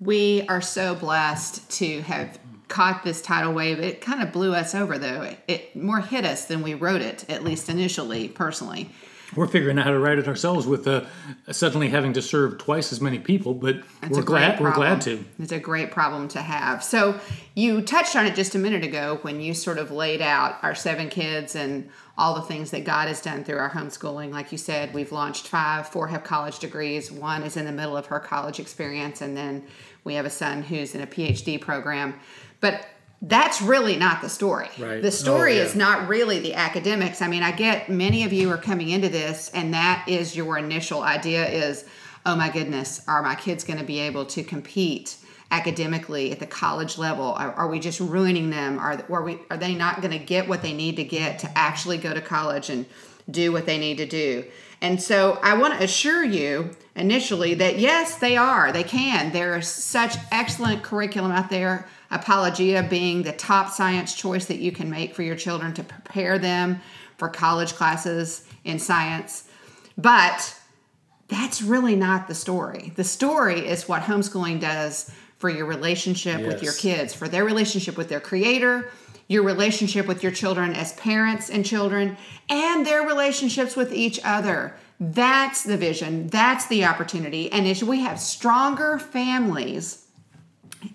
We 0.00 0.46
are 0.48 0.60
so 0.60 0.94
blessed 0.94 1.70
to 1.78 2.00
have 2.02 2.38
caught 2.68 3.04
this 3.04 3.20
tidal 3.20 3.52
wave. 3.52 3.78
It 3.78 4.00
kind 4.00 4.22
of 4.22 4.32
blew 4.32 4.54
us 4.54 4.74
over, 4.74 4.98
though. 4.98 5.22
It, 5.22 5.38
it 5.46 5.76
more 5.76 6.00
hit 6.00 6.24
us 6.24 6.46
than 6.46 6.62
we 6.62 6.74
wrote 6.74 7.02
it, 7.02 7.28
at 7.28 7.44
least 7.44 7.68
initially, 7.68 8.28
personally. 8.28 8.90
We're 9.34 9.46
figuring 9.46 9.78
out 9.78 9.84
how 9.84 9.90
to 9.92 9.98
write 9.98 10.18
it 10.18 10.28
ourselves 10.28 10.66
with 10.66 10.86
uh, 10.86 11.04
suddenly 11.50 11.88
having 11.88 12.12
to 12.14 12.22
serve 12.22 12.58
twice 12.58 12.92
as 12.92 13.00
many 13.00 13.18
people, 13.18 13.54
but 13.54 13.76
It's 14.02 14.16
we're 14.16 14.22
glad 14.22 14.60
we're 14.60 14.74
glad 14.74 15.00
to. 15.02 15.24
It's 15.38 15.52
a 15.52 15.58
great 15.58 15.90
problem 15.90 16.28
to 16.28 16.42
have. 16.42 16.84
So 16.84 17.18
you 17.54 17.80
touched 17.82 18.14
on 18.14 18.26
it 18.26 18.34
just 18.34 18.54
a 18.54 18.58
minute 18.58 18.84
ago 18.84 19.18
when 19.22 19.40
you 19.40 19.54
sort 19.54 19.78
of 19.78 19.90
laid 19.90 20.20
out 20.20 20.58
our 20.62 20.74
seven 20.74 21.08
kids 21.08 21.56
and 21.56 21.88
all 22.18 22.34
the 22.34 22.42
things 22.42 22.70
that 22.72 22.84
God 22.84 23.08
has 23.08 23.22
done 23.22 23.42
through 23.42 23.58
our 23.58 23.70
homeschooling. 23.70 24.32
Like 24.32 24.52
you 24.52 24.58
said, 24.58 24.92
we've 24.92 25.12
launched 25.12 25.48
five, 25.48 25.88
four 25.88 26.08
have 26.08 26.24
college 26.24 26.58
degrees, 26.58 27.10
one 27.10 27.42
is 27.42 27.56
in 27.56 27.64
the 27.64 27.72
middle 27.72 27.96
of 27.96 28.06
her 28.06 28.20
college 28.20 28.60
experience, 28.60 29.22
and 29.22 29.36
then 29.36 29.64
we 30.04 30.14
have 30.14 30.26
a 30.26 30.30
son 30.30 30.62
who's 30.62 30.94
in 30.94 31.00
a 31.00 31.06
PhD 31.06 31.60
program. 31.60 32.14
But 32.60 32.86
that's 33.24 33.62
really 33.62 33.96
not 33.96 34.20
the 34.20 34.28
story. 34.28 34.68
Right. 34.78 35.00
The 35.00 35.12
story 35.12 35.52
Oh, 35.52 35.56
yeah. 35.56 35.62
is 35.62 35.76
not 35.76 36.08
really 36.08 36.40
the 36.40 36.54
academics. 36.54 37.22
I 37.22 37.28
mean, 37.28 37.44
I 37.44 37.52
get 37.52 37.88
many 37.88 38.24
of 38.24 38.32
you 38.32 38.50
are 38.50 38.58
coming 38.58 38.88
into 38.90 39.08
this, 39.08 39.48
and 39.54 39.72
that 39.74 40.04
is 40.08 40.34
your 40.34 40.58
initial 40.58 41.02
idea 41.02 41.48
is, 41.48 41.84
oh 42.26 42.34
my 42.34 42.50
goodness, 42.50 43.02
are 43.06 43.22
my 43.22 43.36
kids 43.36 43.62
going 43.62 43.78
to 43.78 43.84
be 43.84 44.00
able 44.00 44.26
to 44.26 44.42
compete 44.42 45.16
academically 45.52 46.32
at 46.32 46.40
the 46.40 46.46
college 46.46 46.98
level? 46.98 47.26
Are, 47.34 47.52
are 47.52 47.68
we 47.68 47.78
just 47.78 48.00
ruining 48.00 48.50
them? 48.50 48.78
Are, 48.78 49.00
are 49.08 49.22
we 49.22 49.38
are 49.50 49.56
they 49.56 49.74
not 49.74 50.00
going 50.00 50.18
to 50.18 50.24
get 50.24 50.48
what 50.48 50.62
they 50.62 50.72
need 50.72 50.96
to 50.96 51.04
get 51.04 51.38
to 51.40 51.58
actually 51.58 51.98
go 51.98 52.12
to 52.12 52.20
college 52.20 52.70
and 52.70 52.86
do 53.30 53.52
what 53.52 53.66
they 53.66 53.78
need 53.78 53.98
to 53.98 54.06
do? 54.06 54.44
And 54.80 55.00
so 55.00 55.38
I 55.44 55.54
want 55.54 55.78
to 55.78 55.84
assure 55.84 56.24
you 56.24 56.72
initially 56.96 57.54
that 57.54 57.78
yes, 57.78 58.16
they 58.16 58.36
are. 58.36 58.72
They 58.72 58.82
can. 58.82 59.30
There's 59.32 59.68
such 59.68 60.16
excellent 60.32 60.82
curriculum 60.82 61.30
out 61.30 61.50
there. 61.50 61.86
Apologia 62.12 62.86
being 62.88 63.22
the 63.22 63.32
top 63.32 63.70
science 63.70 64.14
choice 64.14 64.44
that 64.44 64.58
you 64.58 64.70
can 64.70 64.90
make 64.90 65.14
for 65.14 65.22
your 65.22 65.36
children 65.36 65.72
to 65.74 65.82
prepare 65.82 66.38
them 66.38 66.80
for 67.16 67.28
college 67.28 67.74
classes 67.74 68.44
in 68.64 68.78
science. 68.78 69.48
But 69.96 70.56
that's 71.28 71.62
really 71.62 71.96
not 71.96 72.28
the 72.28 72.34
story. 72.34 72.92
The 72.94 73.04
story 73.04 73.66
is 73.66 73.88
what 73.88 74.02
homeschooling 74.02 74.60
does 74.60 75.10
for 75.38 75.48
your 75.48 75.66
relationship 75.66 76.46
with 76.46 76.62
your 76.62 76.74
kids, 76.74 77.14
for 77.14 77.26
their 77.26 77.44
relationship 77.44 77.96
with 77.96 78.08
their 78.08 78.20
creator, 78.20 78.90
your 79.28 79.42
relationship 79.42 80.06
with 80.06 80.22
your 80.22 80.30
children 80.30 80.74
as 80.74 80.92
parents 80.92 81.48
and 81.48 81.64
children, 81.64 82.16
and 82.48 82.86
their 82.86 83.02
relationships 83.02 83.74
with 83.74 83.92
each 83.92 84.20
other. 84.22 84.76
That's 85.00 85.64
the 85.64 85.76
vision, 85.76 86.28
that's 86.28 86.66
the 86.66 86.84
opportunity. 86.84 87.50
And 87.50 87.66
as 87.66 87.82
we 87.82 88.00
have 88.00 88.20
stronger 88.20 88.98
families, 88.98 90.01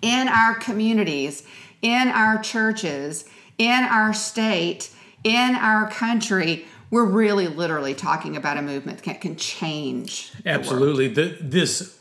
in 0.02 0.28
our 0.28 0.54
communities, 0.54 1.42
in 1.82 2.08
our 2.08 2.40
churches, 2.42 3.24
in 3.58 3.84
our 3.84 4.12
state, 4.14 4.90
in 5.24 5.54
our 5.54 5.90
country, 5.90 6.66
we're 6.90 7.04
really 7.04 7.48
literally 7.48 7.94
talking 7.94 8.36
about 8.36 8.56
a 8.56 8.62
movement 8.62 9.02
that 9.04 9.20
can 9.20 9.36
change. 9.36 10.32
the. 10.42 10.48
Absolutely. 10.50 11.08
The, 11.08 11.36
this 11.40 11.98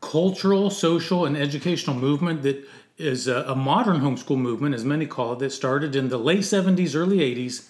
cultural, 0.00 0.70
social, 0.70 1.24
and 1.24 1.36
educational 1.36 1.96
movement 1.96 2.42
that 2.42 2.64
is 2.96 3.26
a, 3.28 3.44
a 3.44 3.54
modern 3.56 4.00
homeschool 4.00 4.38
movement, 4.38 4.74
as 4.74 4.84
many 4.84 5.06
call 5.06 5.32
it, 5.32 5.38
that 5.40 5.50
started 5.50 5.96
in 5.96 6.08
the 6.08 6.18
late 6.18 6.40
70s, 6.40 6.94
early 6.94 7.18
80s, 7.18 7.68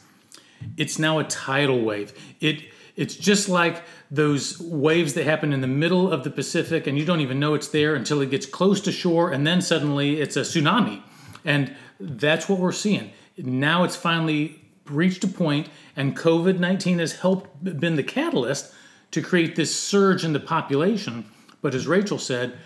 it's 0.76 0.98
now 0.98 1.18
a 1.18 1.24
tidal 1.24 1.80
wave. 1.80 2.12
It 2.40 2.62
it's 2.98 3.14
just 3.14 3.48
like 3.48 3.84
those 4.10 4.58
waves 4.58 5.14
that 5.14 5.24
happen 5.24 5.52
in 5.52 5.60
the 5.60 5.68
middle 5.68 6.10
of 6.10 6.24
the 6.24 6.30
Pacific 6.30 6.88
and 6.88 6.98
you 6.98 7.04
don't 7.04 7.20
even 7.20 7.38
know 7.38 7.54
it's 7.54 7.68
there 7.68 7.94
until 7.94 8.20
it 8.20 8.28
gets 8.28 8.44
close 8.44 8.80
to 8.80 8.90
shore 8.90 9.30
and 9.30 9.46
then 9.46 9.62
suddenly 9.62 10.20
it's 10.20 10.36
a 10.36 10.40
tsunami. 10.40 11.00
And 11.44 11.76
that's 12.00 12.48
what 12.48 12.58
we're 12.58 12.72
seeing. 12.72 13.12
Now 13.36 13.84
it's 13.84 13.94
finally 13.94 14.60
reached 14.86 15.22
a 15.22 15.28
point 15.28 15.68
and 15.94 16.16
COVID-19 16.16 16.98
has 16.98 17.12
helped 17.12 17.62
been 17.62 17.94
the 17.94 18.02
catalyst 18.02 18.74
to 19.12 19.22
create 19.22 19.54
this 19.54 19.74
surge 19.74 20.24
in 20.24 20.32
the 20.32 20.40
population. 20.40 21.24
But 21.62 21.76
as 21.76 21.86
Rachel 21.86 22.18
said, 22.18 22.58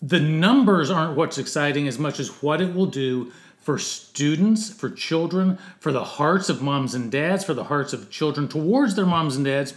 the 0.00 0.20
numbers 0.20 0.88
aren't 0.88 1.16
what's 1.16 1.36
exciting 1.36 1.88
as 1.88 1.98
much 1.98 2.20
as 2.20 2.28
what 2.44 2.60
it 2.60 2.72
will 2.72 2.86
do 2.86 3.32
for 3.68 3.78
students, 3.78 4.70
for 4.70 4.88
children, 4.88 5.58
for 5.78 5.92
the 5.92 6.02
hearts 6.02 6.48
of 6.48 6.62
moms 6.62 6.94
and 6.94 7.12
dads, 7.12 7.44
for 7.44 7.52
the 7.52 7.64
hearts 7.64 7.92
of 7.92 8.08
children 8.08 8.48
towards 8.48 8.94
their 8.94 9.04
moms 9.04 9.36
and 9.36 9.44
dads, 9.44 9.74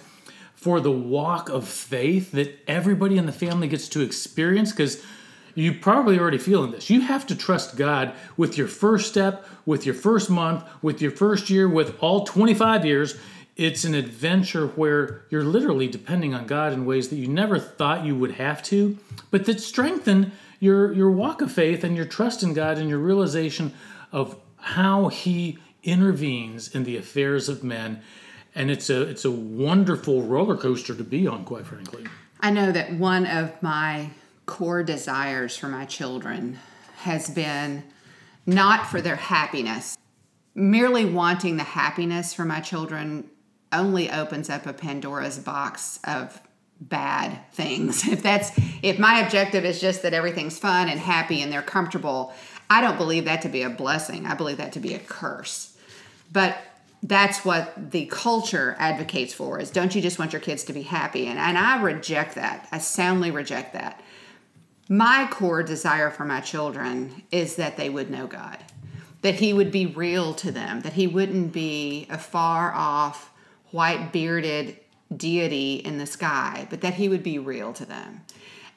for 0.56 0.80
the 0.80 0.90
walk 0.90 1.50
of 1.50 1.68
faith 1.68 2.32
that 2.32 2.58
everybody 2.70 3.18
in 3.18 3.26
the 3.26 3.34
family 3.34 3.68
gets 3.68 3.90
to 3.90 4.00
experience 4.00 4.72
because 4.72 5.04
you 5.56 5.74
probably 5.74 6.18
already 6.18 6.38
feeling 6.38 6.72
this. 6.72 6.90
You 6.90 7.02
have 7.02 7.28
to 7.28 7.36
trust 7.36 7.76
God 7.76 8.14
with 8.38 8.58
your 8.58 8.70
first 8.70 9.10
step, 9.10 9.46
with 9.66 9.86
your 9.86 9.96
first 9.96 10.30
month, 10.30 10.64
with 10.82 11.02
your 11.02 11.12
first 11.12 11.50
year, 11.50 11.68
with 11.68 12.02
all 12.02 12.24
25 12.24 12.86
years. 12.86 13.20
It's 13.58 13.84
an 13.84 13.94
adventure 13.94 14.68
where 14.68 15.26
you're 15.30 15.44
literally 15.44 15.90
depending 15.90 16.34
on 16.34 16.48
God 16.48 16.72
in 16.72 16.86
ways 16.86 17.10
that 17.10 17.18
you 17.18 17.28
never 17.28 17.60
thought 17.60 18.06
you 18.06 18.16
would 18.16 18.32
have 18.32 18.64
to, 18.64 18.98
but 19.32 19.44
that 19.48 19.60
strengthen 19.60 20.32
your 20.62 20.94
your 20.94 21.12
walk 21.12 21.42
of 21.42 21.52
faith 21.52 21.84
and 21.84 21.98
your 21.98 22.06
trust 22.06 22.42
in 22.42 22.54
God 22.54 22.78
and 22.78 22.88
your 22.88 23.00
realization 23.00 23.74
of 24.14 24.38
how 24.58 25.10
he 25.10 25.58
intervenes 25.84 26.74
in 26.74 26.86
the 26.86 26.96
affairs 26.96 27.50
of 27.50 27.64
men. 27.64 28.02
And 28.56 28.72
it's 28.72 28.90
a 28.90 29.02
it's 29.02 29.26
a 29.26 29.32
wonderful 29.32 30.22
roller 30.24 30.56
coaster 30.56 30.96
to 30.96 31.04
be 31.04 31.28
on, 31.28 31.44
quite 31.44 31.66
frankly. 31.66 32.06
I 32.40 32.52
know 32.52 32.72
that 32.72 32.94
one 32.94 33.26
of 33.26 33.62
my 33.62 34.12
core 34.46 34.84
desires 34.84 35.58
for 35.58 35.68
my 35.68 35.86
children 35.86 36.60
has 36.98 37.30
been 37.30 37.84
not 38.46 38.88
for 38.88 39.02
their 39.02 39.16
happiness. 39.16 39.98
Merely 40.54 41.06
wanting 41.06 41.58
the 41.58 41.64
happiness 41.64 42.34
for 42.34 42.46
my 42.46 42.60
children 42.60 43.30
only 43.72 44.12
opens 44.12 44.50
up 44.50 44.66
a 44.66 44.74
Pandora's 44.74 45.40
box 45.40 46.00
of 46.04 46.42
bad 46.82 47.40
things. 47.54 48.08
If 48.12 48.24
that's 48.24 48.52
if 48.82 49.00
my 49.00 49.20
objective 49.20 49.64
is 49.64 49.80
just 49.80 50.02
that 50.02 50.14
everything's 50.14 50.58
fun 50.58 50.90
and 50.90 51.00
happy 51.00 51.42
and 51.42 51.52
they're 51.52 51.62
comfortable, 51.62 52.34
I 52.70 52.82
don't 52.82 52.98
believe 52.98 53.26
that 53.26 53.44
to 53.44 53.50
be 53.50 53.62
a 53.62 53.70
blessing. 53.70 54.26
I 54.26 54.34
believe 54.34 54.58
that 54.58 54.74
to 54.74 54.80
be 54.80 54.94
a 54.94 55.00
curse. 55.00 55.78
But 56.34 56.58
that's 57.04 57.44
what 57.44 57.92
the 57.92 58.06
culture 58.06 58.76
advocates 58.78 59.34
for 59.34 59.60
is 59.60 59.72
don't 59.72 59.96
you 59.96 60.02
just 60.02 60.20
want 60.20 60.34
your 60.34 60.40
kids 60.40 60.64
to 60.66 60.74
be 60.74 60.84
happy 60.84 61.28
and, 61.28 61.40
and 61.40 61.58
i 61.58 61.82
reject 61.82 62.36
that 62.36 62.68
i 62.72 62.78
soundly 62.78 63.32
reject 63.32 63.74
that 63.74 64.00
my 64.88 65.28
core 65.32 65.64
desire 65.64 66.12
for 66.12 66.26
my 66.26 66.40
children 66.40 67.24
is 67.32 67.56
that 67.56 67.76
they 67.76 67.90
would 67.90 68.12
know 68.12 68.28
god 68.28 68.60
that 69.22 69.36
he 69.36 69.52
would 69.52 69.72
be 69.72 69.88
real 69.88 70.34
to 70.34 70.52
them 70.52 70.82
that 70.82 70.94
he 70.94 71.08
wouldn't 71.08 71.52
be 71.52 72.06
a 72.10 72.18
far 72.20 72.72
off 72.72 73.32
white 73.72 74.12
bearded 74.12 74.78
deity 75.16 75.76
in 75.76 75.98
the 75.98 76.06
sky 76.06 76.68
but 76.70 76.82
that 76.82 76.94
he 76.96 77.10
would 77.10 77.24
be 77.24 77.38
real 77.38 77.74
to 77.74 77.86
them 77.86 78.22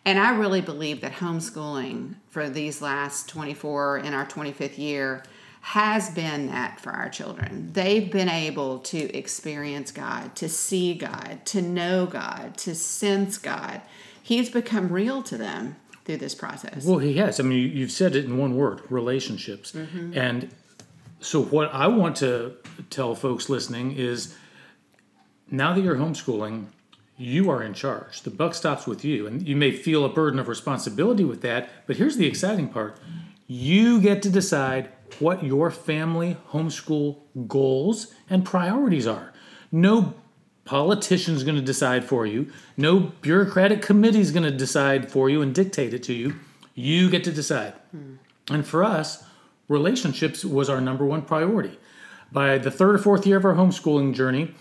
and 0.05 0.19
i 0.19 0.35
really 0.35 0.61
believe 0.61 1.01
that 1.01 1.13
homeschooling 1.13 2.15
for 2.29 2.49
these 2.49 2.83
last 2.83 3.29
24 3.29 3.99
in 3.99 4.15
our 4.15 4.27
25th 4.27 4.79
year 4.79 5.23
has 5.61 6.11
been 6.11 6.49
that 6.49 6.79
for 6.79 6.91
our 6.91 7.09
children. 7.09 7.71
They've 7.73 8.13
been 8.13 8.29
able 8.29 8.81
to 8.81 9.17
experience 9.17 9.91
God, 9.93 10.37
to 10.37 10.47
see 10.47 10.93
God, 10.93 11.41
to 11.47 11.63
know 11.63 12.05
God, 12.05 12.59
to 12.59 12.75
sense 12.75 13.39
God. 13.39 13.81
He's 14.23 14.51
become 14.51 14.93
real 14.93 15.23
to 15.23 15.39
them 15.39 15.77
through 16.05 16.19
this 16.19 16.35
process. 16.35 16.85
Well, 16.85 16.99
he 16.99 17.15
has. 17.15 17.41
I 17.41 17.45
mean, 17.45 17.59
you- 17.61 17.69
you've 17.69 17.93
said 17.93 18.15
it 18.15 18.27
in 18.27 18.37
one 18.37 18.57
word 18.57 18.83
relationships. 18.91 19.73
Mm-hmm. 19.73 20.13
And 20.19 20.51
so, 21.21 21.43
what 21.43 21.73
I 21.73 21.87
want 21.87 22.17
to 22.17 22.57
tell 22.91 23.15
folks 23.15 23.49
listening 23.49 23.93
is 23.93 24.37
now 25.51 25.73
that 25.75 25.83
you're 25.83 25.97
homeschooling, 25.97 26.67
you 27.17 27.51
are 27.51 27.63
in 27.63 27.75
charge. 27.75 28.23
The 28.23 28.31
buck 28.31 28.55
stops 28.55 28.87
with 28.87 29.05
you. 29.05 29.27
And 29.27 29.47
you 29.47 29.57
may 29.57 29.71
feel 29.71 30.05
a 30.05 30.09
burden 30.09 30.39
of 30.39 30.49
responsibility 30.49 31.25
with 31.25 31.43
that. 31.43 31.71
But 31.87 31.97
here's 31.97 32.17
the 32.17 32.27
exciting 32.27 32.69
part 32.69 32.99
you 33.47 34.01
get 34.01 34.23
to 34.23 34.31
decide 34.31 34.89
what 35.19 35.45
your 35.45 35.71
family 35.71 36.37
homeschool 36.51 37.19
goals 37.47 38.13
and 38.31 38.45
priorities 38.45 39.07
are. 39.07 39.33
No 39.71 40.15
politician's 40.65 41.45
going 41.45 41.57
to 41.57 41.63
decide 41.63 42.05
for 42.05 42.27
you. 42.27 42.51
No 42.77 43.13
bureaucratic 43.21 43.83
committee 43.83 44.21
is 44.21 44.31
going 44.31 44.45
to 44.45 44.51
decide 44.51 45.13
for 45.13 45.29
you 45.29 45.43
and 45.43 45.55
dictate 45.55 45.93
it 45.93 46.03
to 46.05 46.15
you. 46.15 46.37
You 46.75 47.11
get 47.11 47.23
to 47.25 47.33
decide. 47.33 47.75
And 48.51 48.67
for 48.67 48.83
us, 48.83 49.25
relationships 49.69 50.45
was 50.45 50.71
our 50.71 50.81
number 50.81 51.05
one 51.05 51.23
priority. 51.23 51.79
By 52.33 52.59
the 52.59 52.71
third 52.71 52.95
or 52.95 52.99
fourth 52.99 53.27
year 53.27 53.37
of 53.37 53.45
our 53.45 53.55
homeschooling 53.55 54.15
journey, 54.15 54.55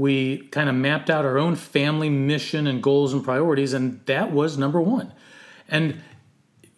we 0.00 0.38
kind 0.48 0.70
of 0.70 0.74
mapped 0.74 1.10
out 1.10 1.26
our 1.26 1.36
own 1.36 1.54
family 1.54 2.08
mission 2.08 2.66
and 2.66 2.82
goals 2.82 3.12
and 3.12 3.22
priorities, 3.22 3.74
and 3.74 4.00
that 4.06 4.32
was 4.32 4.56
number 4.56 4.80
one. 4.80 5.12
And 5.68 6.00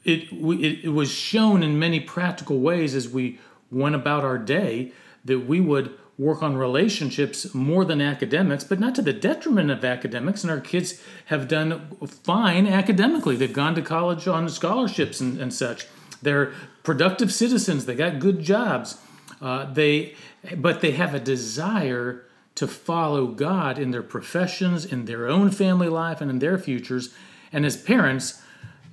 it, 0.02 0.33
it, 0.33 0.85
it 0.87 0.88
was 0.88 1.12
shown 1.12 1.62
in 1.62 1.79
many 1.79 2.00
practical 2.00 2.59
ways 2.59 2.97
as 2.97 3.09
we 3.09 3.38
went 3.71 3.95
about 3.95 4.25
our 4.25 4.38
day 4.38 4.91
that 5.25 5.38
we 5.47 5.61
would 5.61 5.97
work 6.19 6.43
on 6.43 6.57
relationships 6.57 7.55
more 7.55 7.85
than 7.85 8.00
academics, 8.00 8.64
but 8.64 8.81
not 8.81 8.97
to 8.97 9.02
the 9.02 9.12
detriment 9.12 9.71
of 9.71 9.85
academics. 9.85 10.43
And 10.43 10.50
our 10.50 10.61
kids 10.61 11.00
have 11.26 11.47
done 11.47 11.97
fine 12.25 12.67
academically. 12.67 13.37
They've 13.37 13.52
gone 13.52 13.76
to 13.76 13.83
college 13.83 14.26
on 14.26 14.49
scholarships 14.49 15.21
and, 15.21 15.41
and 15.41 15.55
such. 15.55 15.87
They're 16.23 16.52
productive 16.83 17.33
citizens. 17.33 17.87
They 17.87 17.95
got 17.95 18.19
good 18.19 18.41
jobs. 18.41 18.99
Uh, 19.41 19.73
they, 19.73 20.17
but 20.57 20.81
they 20.81 20.91
have 20.91 21.14
a 21.14 21.21
desire 21.21 22.25
to 22.54 22.66
follow 22.66 23.26
God 23.26 23.78
in 23.78 23.90
their 23.90 24.02
professions, 24.02 24.85
in 24.85 25.06
their 25.06 25.26
own 25.26 25.50
family 25.50 25.88
life, 25.88 26.21
and 26.21 26.30
in 26.30 26.38
their 26.38 26.59
futures. 26.59 27.14
And 27.52 27.64
as 27.64 27.76
parents, 27.76 28.42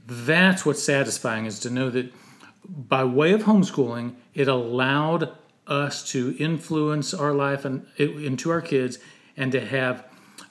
that's 0.06 0.66
what's 0.66 0.84
satisfying 0.84 1.46
is 1.46 1.60
to 1.60 1.70
know 1.70 1.90
that 1.90 2.14
by 2.68 3.04
way 3.04 3.34
of 3.34 3.44
homeschooling, 3.44 4.16
it 4.34 4.48
allowed 4.48 5.32
us 5.68 6.10
to 6.12 6.36
influence 6.40 7.14
our 7.14 7.34
life 7.34 7.66
and 7.66 7.86
into 7.98 8.50
our 8.50 8.62
kids 8.62 8.98
and 9.38 9.52
to 9.52 9.66
have 9.66 10.06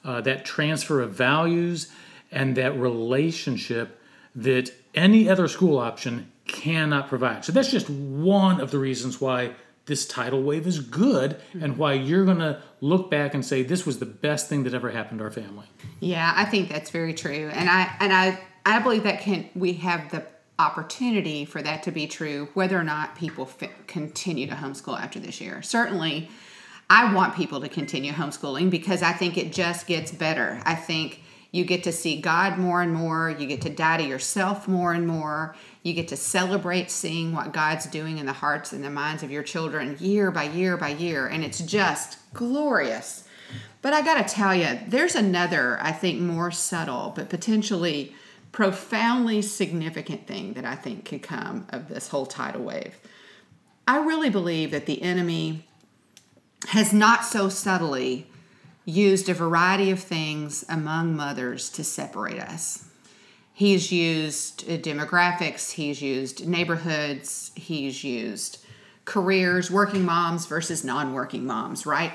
uh, 0.05 0.21
that 0.21 0.45
transfer 0.45 1.01
of 1.01 1.13
values 1.13 1.91
and 2.31 2.57
that 2.57 2.79
relationship 2.79 4.01
that 4.35 4.73
any 4.95 5.29
other 5.29 5.49
school 5.49 5.79
option 5.79 6.31
cannot 6.47 7.09
provide. 7.09 7.45
So 7.45 7.53
that's 7.53 7.71
just 7.71 7.91
one 7.91 8.61
of 8.61 8.71
the 8.71 8.79
reasons 8.79 9.21
why 9.21 9.55
this 9.89 10.07
tidal 10.07 10.43
wave 10.43 10.67
is 10.67 10.79
good 10.79 11.41
and 11.55 11.63
mm-hmm. 11.63 11.77
why 11.77 11.95
you're 11.95 12.25
going 12.25 12.39
to 12.39 12.63
look 12.81 13.11
back 13.11 13.35
and 13.35 13.45
say 13.45 13.63
this 13.65 13.85
was 13.85 13.99
the 13.99 14.07
best 14.07 14.49
thing 14.49 14.63
that 14.63 14.75
ever 14.75 14.91
happened 14.91 15.19
to 15.19 15.25
our 15.25 15.31
family. 15.31 15.67
Yeah, 15.99 16.33
I 16.37 16.45
think 16.45 16.69
that's 16.69 16.91
very 16.91 17.15
true. 17.15 17.51
And 17.53 17.69
I 17.69 17.93
and 17.99 18.13
I 18.13 18.41
I 18.65 18.79
believe 18.79 19.03
that 19.03 19.21
can 19.21 19.49
we 19.55 19.73
have 19.75 20.11
the 20.11 20.25
opportunity 20.59 21.45
for 21.45 21.63
that 21.63 21.85
to 21.85 21.91
be 21.93 22.07
true 22.07 22.49
whether 22.55 22.79
or 22.79 22.85
not 22.85 23.17
people 23.17 23.49
continue 23.87 24.47
to 24.47 24.55
homeschool 24.55 25.01
after 25.01 25.19
this 25.19 25.41
year. 25.41 25.63
Certainly 25.63 26.29
I 26.91 27.13
want 27.15 27.35
people 27.35 27.61
to 27.61 27.69
continue 27.69 28.13
homeschooling 28.13 28.71
because 28.71 29.03
I 29.03 29.13
think 29.13 29.37
it 29.37 29.53
just 29.53 29.87
gets 29.87 30.11
better. 30.11 30.61
I 30.65 30.75
think 30.75 31.23
you 31.51 31.65
get 31.65 31.85
to 31.85 31.93
see 31.93 32.21
God 32.21 32.59
more 32.59 32.83
and 32.83 32.93
more. 32.93 33.35
You 33.39 33.47
get 33.47 33.63
to 33.63 33.71
die 33.71 33.97
to 33.97 34.03
yourself 34.05 34.69
more 34.69 34.93
and 34.93 35.07
more. 35.07 35.57
You 35.83 35.95
get 35.95 36.09
to 36.09 36.17
celebrate 36.17 36.91
seeing 36.91 37.33
what 37.33 37.53
God's 37.53 37.87
doing 37.87 38.19
in 38.19 38.27
the 38.27 38.35
hearts 38.35 38.73
and 38.73 38.85
the 38.85 38.91
minds 38.91 39.23
of 39.23 39.31
your 39.31 39.43
children 39.43 39.97
year 39.99 40.31
by 40.31 40.45
year 40.45 40.77
by 40.77 40.91
year. 40.91 41.27
And 41.27 41.43
it's 41.43 41.61
just 41.61 42.19
glorious. 42.35 43.27
But 43.81 43.95
I 43.95 44.03
got 44.03 44.27
to 44.27 44.35
tell 44.35 44.55
you, 44.55 44.79
there's 44.87 45.15
another, 45.15 45.79
I 45.81 45.93
think, 45.93 46.21
more 46.21 46.51
subtle, 46.51 47.13
but 47.17 47.31
potentially 47.31 48.15
profoundly 48.53 49.41
significant 49.41 50.27
thing 50.27 50.55
that 50.55 50.65
I 50.65 50.75
think 50.75 51.05
could 51.05 51.23
come 51.23 51.67
of 51.71 51.89
this 51.89 52.09
whole 52.09 52.27
tidal 52.27 52.63
wave. 52.63 52.99
I 53.87 53.99
really 53.99 54.31
believe 54.31 54.71
that 54.73 54.87
the 54.87 55.01
enemy 55.01 55.67
has 56.69 56.93
not 56.93 57.25
so 57.25 57.49
subtly 57.49 58.27
used 58.89 59.29
a 59.29 59.35
variety 59.35 59.91
of 59.91 60.01
things 60.01 60.65
among 60.67 61.15
mothers 61.15 61.69
to 61.69 61.85
separate 61.85 62.41
us. 62.41 62.87
He's 63.53 63.93
used 63.93 64.65
uh, 64.65 64.79
demographics, 64.79 65.73
he's 65.73 66.01
used 66.01 66.49
neighborhoods, 66.49 67.53
he's 67.55 68.03
used 68.03 68.65
careers, 69.05 69.71
working 69.71 70.07
moms 70.07 70.47
versus 70.47 70.85
non-working 70.85 71.45
moms, 71.45 71.85
right? 71.85 72.13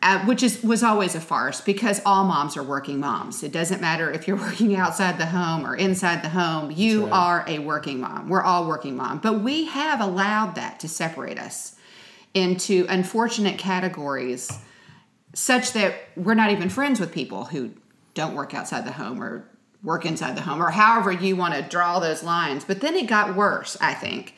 Uh, 0.00 0.24
which 0.26 0.44
is 0.44 0.62
was 0.62 0.84
always 0.84 1.16
a 1.16 1.20
farce 1.20 1.60
because 1.60 2.00
all 2.06 2.22
moms 2.22 2.56
are 2.56 2.62
working 2.62 3.00
moms. 3.00 3.42
It 3.42 3.50
doesn't 3.50 3.80
matter 3.80 4.12
if 4.12 4.28
you're 4.28 4.36
working 4.48 4.76
outside 4.76 5.18
the 5.18 5.26
home 5.26 5.66
or 5.66 5.74
inside 5.74 6.22
the 6.22 6.28
home. 6.28 6.70
You 6.70 7.06
right. 7.06 7.12
are 7.12 7.44
a 7.48 7.58
working 7.58 8.00
mom. 8.00 8.28
We're 8.28 8.44
all 8.44 8.68
working 8.68 8.96
mom. 8.96 9.18
But 9.18 9.40
we 9.40 9.64
have 9.64 10.00
allowed 10.00 10.54
that 10.54 10.78
to 10.80 10.88
separate 10.88 11.38
us 11.38 11.74
into 12.32 12.86
unfortunate 12.88 13.58
categories 13.58 14.52
such 15.34 15.72
that 15.72 15.94
we're 16.16 16.34
not 16.34 16.50
even 16.50 16.68
friends 16.70 17.00
with 17.00 17.12
people 17.12 17.44
who 17.44 17.72
don't 18.14 18.34
work 18.34 18.54
outside 18.54 18.86
the 18.86 18.92
home 18.92 19.22
or 19.22 19.48
work 19.82 20.06
inside 20.06 20.36
the 20.36 20.42
home 20.42 20.62
or 20.62 20.70
however 20.70 21.12
you 21.12 21.36
want 21.36 21.54
to 21.54 21.62
draw 21.62 21.98
those 21.98 22.22
lines. 22.22 22.64
But 22.64 22.80
then 22.80 22.94
it 22.94 23.06
got 23.06 23.36
worse, 23.36 23.76
I 23.80 23.92
think. 23.92 24.34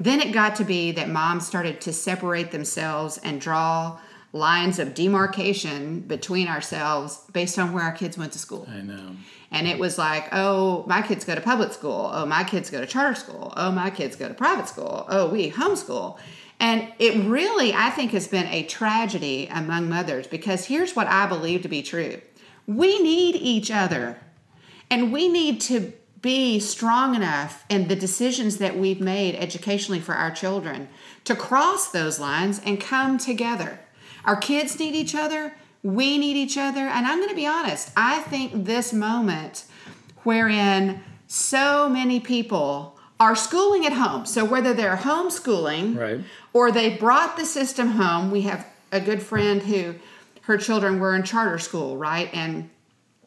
Then 0.00 0.20
it 0.20 0.32
got 0.32 0.56
to 0.56 0.64
be 0.64 0.92
that 0.92 1.08
moms 1.08 1.46
started 1.46 1.80
to 1.82 1.92
separate 1.92 2.50
themselves 2.50 3.18
and 3.18 3.40
draw 3.40 4.00
lines 4.32 4.78
of 4.78 4.94
demarcation 4.94 6.00
between 6.00 6.48
ourselves 6.48 7.24
based 7.32 7.58
on 7.58 7.72
where 7.72 7.84
our 7.84 7.92
kids 7.92 8.18
went 8.18 8.32
to 8.32 8.38
school. 8.38 8.68
I 8.70 8.82
know. 8.82 9.16
And 9.50 9.66
it 9.66 9.78
was 9.78 9.96
like, 9.96 10.28
oh, 10.32 10.84
my 10.86 11.00
kids 11.00 11.24
go 11.24 11.34
to 11.34 11.40
public 11.40 11.72
school. 11.72 12.10
Oh, 12.12 12.26
my 12.26 12.44
kids 12.44 12.70
go 12.70 12.80
to 12.80 12.86
charter 12.86 13.14
school. 13.14 13.52
Oh, 13.56 13.72
my 13.72 13.90
kids 13.90 14.16
go 14.16 14.28
to 14.28 14.34
private 14.34 14.68
school. 14.68 15.06
Oh, 15.08 15.30
we 15.30 15.50
homeschool. 15.50 16.18
And 16.60 16.92
it 16.98 17.24
really, 17.24 17.72
I 17.72 17.90
think, 17.90 18.10
has 18.12 18.26
been 18.26 18.46
a 18.46 18.64
tragedy 18.64 19.48
among 19.50 19.88
mothers 19.88 20.26
because 20.26 20.66
here's 20.66 20.96
what 20.96 21.06
I 21.06 21.26
believe 21.26 21.62
to 21.62 21.68
be 21.68 21.82
true 21.82 22.20
we 22.66 23.02
need 23.02 23.34
each 23.36 23.70
other, 23.70 24.18
and 24.90 25.10
we 25.10 25.28
need 25.28 25.60
to 25.62 25.92
be 26.20 26.58
strong 26.60 27.14
enough 27.14 27.64
in 27.68 27.88
the 27.88 27.96
decisions 27.96 28.58
that 28.58 28.76
we've 28.76 29.00
made 29.00 29.34
educationally 29.36 30.00
for 30.00 30.14
our 30.14 30.30
children 30.30 30.88
to 31.24 31.34
cross 31.34 31.90
those 31.90 32.18
lines 32.18 32.60
and 32.64 32.80
come 32.80 33.16
together. 33.16 33.80
Our 34.24 34.36
kids 34.36 34.78
need 34.78 34.94
each 34.94 35.14
other, 35.14 35.54
we 35.82 36.18
need 36.18 36.36
each 36.36 36.58
other. 36.58 36.80
And 36.80 37.06
I'm 37.06 37.18
going 37.18 37.28
to 37.30 37.34
be 37.34 37.46
honest, 37.46 37.90
I 37.96 38.20
think 38.22 38.64
this 38.64 38.92
moment 38.92 39.64
wherein 40.24 41.02
so 41.26 41.88
many 41.88 42.20
people 42.20 42.97
are 43.20 43.34
schooling 43.34 43.84
at 43.84 43.92
home. 43.92 44.26
So 44.26 44.44
whether 44.44 44.72
they're 44.72 44.96
homeschooling 44.96 45.98
right. 45.98 46.20
or 46.52 46.70
they 46.70 46.96
brought 46.96 47.36
the 47.36 47.44
system 47.44 47.88
home, 47.88 48.30
we 48.30 48.42
have 48.42 48.66
a 48.92 49.00
good 49.00 49.22
friend 49.22 49.62
who 49.62 49.96
her 50.42 50.56
children 50.56 50.98
were 50.98 51.14
in 51.14 51.24
charter 51.24 51.58
school, 51.58 51.96
right? 51.96 52.30
And 52.32 52.70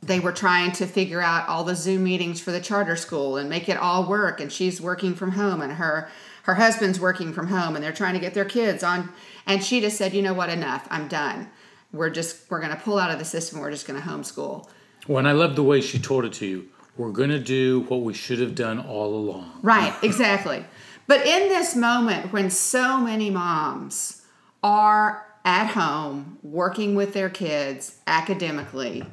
they 0.01 0.19
were 0.19 0.31
trying 0.31 0.71
to 0.73 0.87
figure 0.87 1.21
out 1.21 1.47
all 1.47 1.63
the 1.63 1.75
Zoom 1.75 2.03
meetings 2.03 2.41
for 2.41 2.51
the 2.51 2.59
charter 2.59 2.95
school 2.95 3.37
and 3.37 3.49
make 3.49 3.69
it 3.69 3.77
all 3.77 4.07
work. 4.07 4.39
And 4.39 4.51
she's 4.51 4.81
working 4.81 5.13
from 5.13 5.31
home 5.31 5.61
and 5.61 5.73
her 5.73 6.09
her 6.43 6.55
husband's 6.55 6.99
working 6.99 7.33
from 7.33 7.47
home 7.47 7.75
and 7.75 7.83
they're 7.83 7.91
trying 7.91 8.15
to 8.15 8.19
get 8.19 8.33
their 8.33 8.45
kids 8.45 8.81
on 8.81 9.13
and 9.45 9.63
she 9.63 9.79
just 9.79 9.97
said, 9.97 10.13
you 10.13 10.23
know 10.23 10.33
what, 10.33 10.49
enough. 10.49 10.87
I'm 10.89 11.07
done. 11.07 11.49
We're 11.93 12.09
just 12.09 12.49
we're 12.49 12.61
gonna 12.61 12.81
pull 12.81 12.97
out 12.97 13.11
of 13.11 13.19
the 13.19 13.25
system, 13.25 13.59
we're 13.59 13.71
just 13.71 13.85
gonna 13.85 14.01
homeschool. 14.01 14.67
Well, 15.07 15.19
and 15.19 15.27
I 15.27 15.33
love 15.33 15.55
the 15.55 15.63
way 15.63 15.81
she 15.81 15.99
told 15.99 16.25
it 16.25 16.33
to 16.33 16.47
you 16.47 16.69
we're 16.97 17.11
going 17.11 17.29
to 17.29 17.39
do 17.39 17.81
what 17.81 18.01
we 18.01 18.13
should 18.13 18.39
have 18.39 18.55
done 18.55 18.79
all 18.79 19.15
along. 19.15 19.59
Right, 19.61 19.93
exactly. 20.03 20.65
But 21.07 21.25
in 21.25 21.49
this 21.49 21.75
moment 21.75 22.31
when 22.31 22.49
so 22.49 22.97
many 22.97 23.29
moms 23.29 24.21
are 24.63 25.25
at 25.43 25.67
home 25.67 26.37
working 26.43 26.95
with 26.95 27.13
their 27.13 27.29
kids 27.29 27.97
academically, 28.07 29.05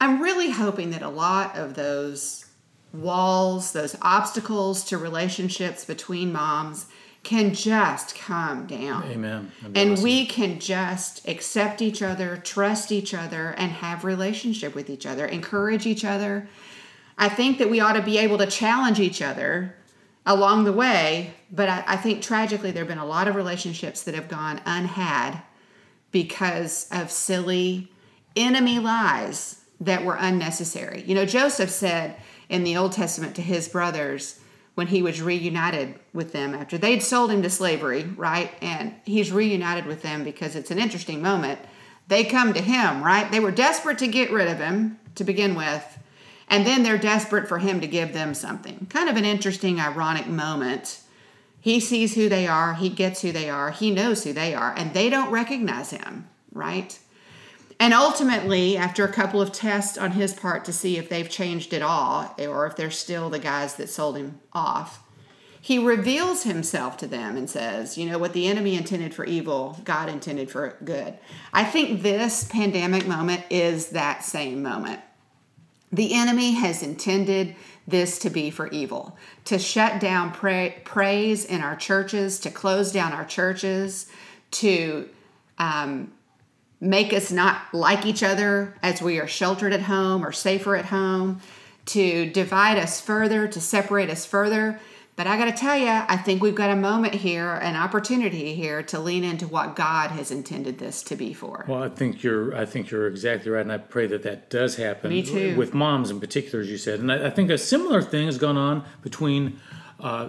I'm 0.00 0.22
really 0.22 0.50
hoping 0.50 0.90
that 0.90 1.02
a 1.02 1.08
lot 1.08 1.56
of 1.56 1.74
those 1.74 2.46
walls, 2.92 3.72
those 3.72 3.96
obstacles 4.02 4.84
to 4.84 4.98
relationships 4.98 5.84
between 5.84 6.32
moms 6.32 6.86
can 7.22 7.52
just 7.52 8.16
come 8.16 8.66
down. 8.66 9.04
Amen. 9.04 9.52
And 9.74 9.92
awesome. 9.92 10.02
we 10.02 10.26
can 10.26 10.58
just 10.58 11.28
accept 11.28 11.82
each 11.82 12.02
other, 12.02 12.38
trust 12.38 12.90
each 12.90 13.12
other, 13.12 13.54
and 13.58 13.70
have 13.70 14.04
relationship 14.04 14.74
with 14.74 14.88
each 14.88 15.04
other, 15.04 15.26
encourage 15.26 15.86
each 15.86 16.04
other, 16.04 16.48
I 17.20 17.28
think 17.28 17.58
that 17.58 17.68
we 17.68 17.80
ought 17.80 17.92
to 17.92 18.02
be 18.02 18.16
able 18.16 18.38
to 18.38 18.46
challenge 18.46 18.98
each 18.98 19.20
other 19.20 19.76
along 20.24 20.64
the 20.64 20.72
way. 20.72 21.34
But 21.52 21.68
I, 21.68 21.84
I 21.86 21.96
think 21.98 22.22
tragically, 22.22 22.70
there 22.70 22.80
have 22.80 22.88
been 22.88 22.98
a 22.98 23.04
lot 23.04 23.28
of 23.28 23.36
relationships 23.36 24.02
that 24.04 24.14
have 24.14 24.26
gone 24.26 24.58
unhad 24.60 25.42
because 26.10 26.88
of 26.90 27.10
silly 27.10 27.92
enemy 28.34 28.78
lies 28.78 29.60
that 29.80 30.04
were 30.04 30.16
unnecessary. 30.18 31.04
You 31.06 31.14
know, 31.14 31.26
Joseph 31.26 31.70
said 31.70 32.16
in 32.48 32.64
the 32.64 32.78
Old 32.78 32.92
Testament 32.92 33.36
to 33.36 33.42
his 33.42 33.68
brothers 33.68 34.40
when 34.74 34.86
he 34.86 35.02
was 35.02 35.20
reunited 35.20 35.96
with 36.14 36.32
them 36.32 36.54
after 36.54 36.78
they'd 36.78 37.02
sold 37.02 37.30
him 37.30 37.42
to 37.42 37.50
slavery, 37.50 38.04
right? 38.16 38.50
And 38.62 38.94
he's 39.04 39.30
reunited 39.30 39.84
with 39.84 40.00
them 40.00 40.24
because 40.24 40.56
it's 40.56 40.70
an 40.70 40.78
interesting 40.78 41.20
moment. 41.20 41.58
They 42.08 42.24
come 42.24 42.54
to 42.54 42.62
him, 42.62 43.04
right? 43.04 43.30
They 43.30 43.40
were 43.40 43.50
desperate 43.50 43.98
to 43.98 44.06
get 44.06 44.32
rid 44.32 44.48
of 44.48 44.58
him 44.58 44.98
to 45.16 45.24
begin 45.24 45.54
with 45.54 45.98
and 46.50 46.66
then 46.66 46.82
they're 46.82 46.98
desperate 46.98 47.48
for 47.48 47.58
him 47.58 47.80
to 47.80 47.86
give 47.86 48.12
them 48.12 48.34
something. 48.34 48.88
Kind 48.90 49.08
of 49.08 49.16
an 49.16 49.24
interesting, 49.24 49.80
ironic 49.80 50.26
moment. 50.26 51.00
He 51.60 51.78
sees 51.78 52.16
who 52.16 52.28
they 52.28 52.46
are, 52.48 52.74
he 52.74 52.88
gets 52.88 53.22
who 53.22 53.30
they 53.30 53.48
are, 53.48 53.70
he 53.70 53.90
knows 53.90 54.24
who 54.24 54.32
they 54.32 54.52
are, 54.54 54.74
and 54.76 54.92
they 54.92 55.08
don't 55.08 55.30
recognize 55.30 55.90
him, 55.90 56.28
right? 56.52 56.98
And 57.78 57.94
ultimately, 57.94 58.76
after 58.76 59.04
a 59.04 59.12
couple 59.12 59.40
of 59.40 59.52
tests 59.52 59.96
on 59.96 60.12
his 60.12 60.34
part 60.34 60.64
to 60.66 60.72
see 60.72 60.98
if 60.98 61.08
they've 61.08 61.30
changed 61.30 61.72
at 61.72 61.80
all 61.80 62.34
or 62.38 62.66
if 62.66 62.76
they're 62.76 62.90
still 62.90 63.30
the 63.30 63.38
guys 63.38 63.76
that 63.76 63.88
sold 63.88 64.16
him 64.16 64.40
off, 64.52 65.02
he 65.62 65.78
reveals 65.78 66.42
himself 66.42 66.96
to 66.98 67.06
them 67.06 67.36
and 67.36 67.48
says, 67.48 67.96
You 67.96 68.06
know, 68.06 68.18
what 68.18 68.32
the 68.32 68.48
enemy 68.48 68.76
intended 68.76 69.14
for 69.14 69.24
evil, 69.24 69.78
God 69.84 70.08
intended 70.08 70.50
for 70.50 70.76
good. 70.84 71.18
I 71.52 71.64
think 71.64 72.02
this 72.02 72.44
pandemic 72.44 73.06
moment 73.06 73.44
is 73.50 73.90
that 73.90 74.24
same 74.24 74.62
moment. 74.62 75.00
The 75.92 76.14
enemy 76.14 76.52
has 76.52 76.82
intended 76.82 77.56
this 77.86 78.18
to 78.20 78.30
be 78.30 78.50
for 78.50 78.68
evil, 78.68 79.16
to 79.46 79.58
shut 79.58 80.00
down 80.00 80.32
praise 80.32 81.44
in 81.44 81.60
our 81.60 81.74
churches, 81.76 82.38
to 82.40 82.50
close 82.50 82.92
down 82.92 83.12
our 83.12 83.24
churches, 83.24 84.06
to 84.52 85.08
um, 85.58 86.12
make 86.80 87.12
us 87.12 87.32
not 87.32 87.62
like 87.74 88.06
each 88.06 88.22
other 88.22 88.74
as 88.82 89.02
we 89.02 89.18
are 89.18 89.26
sheltered 89.26 89.72
at 89.72 89.82
home 89.82 90.24
or 90.24 90.32
safer 90.32 90.76
at 90.76 90.86
home, 90.86 91.40
to 91.86 92.30
divide 92.30 92.78
us 92.78 93.00
further, 93.00 93.48
to 93.48 93.60
separate 93.60 94.10
us 94.10 94.24
further. 94.24 94.78
But 95.16 95.26
I 95.26 95.36
got 95.36 95.46
to 95.46 95.52
tell 95.52 95.76
you, 95.76 95.86
I 95.88 96.16
think 96.16 96.42
we've 96.42 96.54
got 96.54 96.70
a 96.70 96.76
moment 96.76 97.14
here, 97.14 97.52
an 97.56 97.76
opportunity 97.76 98.54
here 98.54 98.82
to 98.84 98.98
lean 98.98 99.22
into 99.22 99.46
what 99.46 99.76
God 99.76 100.10
has 100.12 100.30
intended 100.30 100.78
this 100.78 101.02
to 101.04 101.16
be 101.16 101.34
for. 101.34 101.66
Well, 101.68 101.82
I 101.82 101.90
think 101.90 102.22
you're. 102.22 102.56
I 102.56 102.64
think 102.64 102.90
you're 102.90 103.06
exactly 103.06 103.50
right, 103.50 103.60
and 103.60 103.70
I 103.72 103.76
pray 103.78 104.06
that 104.06 104.22
that 104.22 104.48
does 104.48 104.76
happen. 104.76 105.10
Me 105.10 105.22
too. 105.22 105.56
With 105.56 105.74
moms 105.74 106.10
in 106.10 106.20
particular, 106.20 106.60
as 106.62 106.70
you 106.70 106.78
said, 106.78 107.00
and 107.00 107.12
I, 107.12 107.26
I 107.26 107.30
think 107.30 107.50
a 107.50 107.58
similar 107.58 108.00
thing 108.00 108.26
has 108.26 108.38
gone 108.38 108.56
on 108.56 108.84
between 109.02 109.60
uh, 109.98 110.28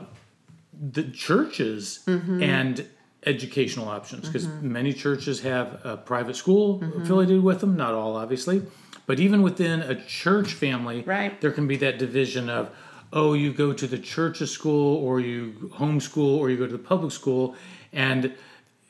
the 0.74 1.04
churches 1.04 2.00
Mm-hmm. 2.08 2.44
and 2.44 2.86
educational 3.26 3.88
options, 3.88 4.28
because 4.28 4.48
many 4.62 4.92
churches 4.94 5.42
have 5.42 5.80
a 5.86 5.96
private 5.96 6.36
school 6.36 6.80
Mm-hmm. 6.80 7.04
affiliated 7.04 7.44
with 7.44 7.62
them. 7.62 7.78
Not 7.78 7.94
all, 7.94 8.18
obviously, 8.18 8.64
but 9.06 9.20
even 9.22 9.42
within 9.42 9.82
a 9.82 9.96
church 10.04 10.54
family, 10.54 11.04
Right. 11.04 11.40
there 11.40 11.52
can 11.52 11.68
be 11.68 11.78
that 11.78 11.98
division 11.98 12.50
of 12.50 12.72
oh 13.14 13.34
you 13.34 13.52
go 13.54 13.74
to 13.74 13.88
the 13.88 13.98
church's 13.98 14.52
school 14.52 14.98
or 15.06 15.20
you 15.20 15.72
homeschool 15.76 16.38
or 16.38 16.50
you 16.50 16.58
go 16.58 16.66
to 16.66 16.72
the 16.72 16.78
public 16.94 17.12
school 17.12 17.56
and 17.94 18.34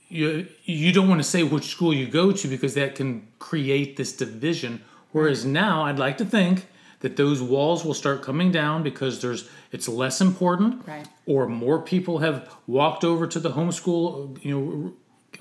you 0.10 0.48
you 0.66 0.92
don't 0.92 1.08
want 1.10 1.20
to 1.22 1.28
say 1.28 1.44
which 1.44 1.66
school 1.66 1.94
you 1.94 2.08
go 2.08 2.32
to 2.32 2.48
because 2.48 2.74
that 2.74 2.96
can 2.96 3.28
create 3.40 3.98
this 3.98 4.12
division 4.16 4.82
whereas 5.12 5.46
now 5.46 5.86
i'd 5.86 6.00
like 6.00 6.18
to 6.18 6.26
think 6.26 6.68
that 7.00 7.16
those 7.16 7.42
walls 7.42 7.84
will 7.84 7.96
start 7.96 8.22
coming 8.22 8.52
down 8.52 8.84
because 8.84 9.22
there's 9.22 9.50
it's 9.72 9.88
less 9.88 10.22
important 10.22 10.86
Right. 10.88 11.08
or 11.26 11.48
more 11.48 11.82
people 11.82 12.20
have 12.20 12.54
walked 12.68 13.04
over 13.04 13.26
to 13.28 13.40
the 13.40 13.52
homeschool 13.52 14.44
you 14.44 14.54
know 14.60 14.94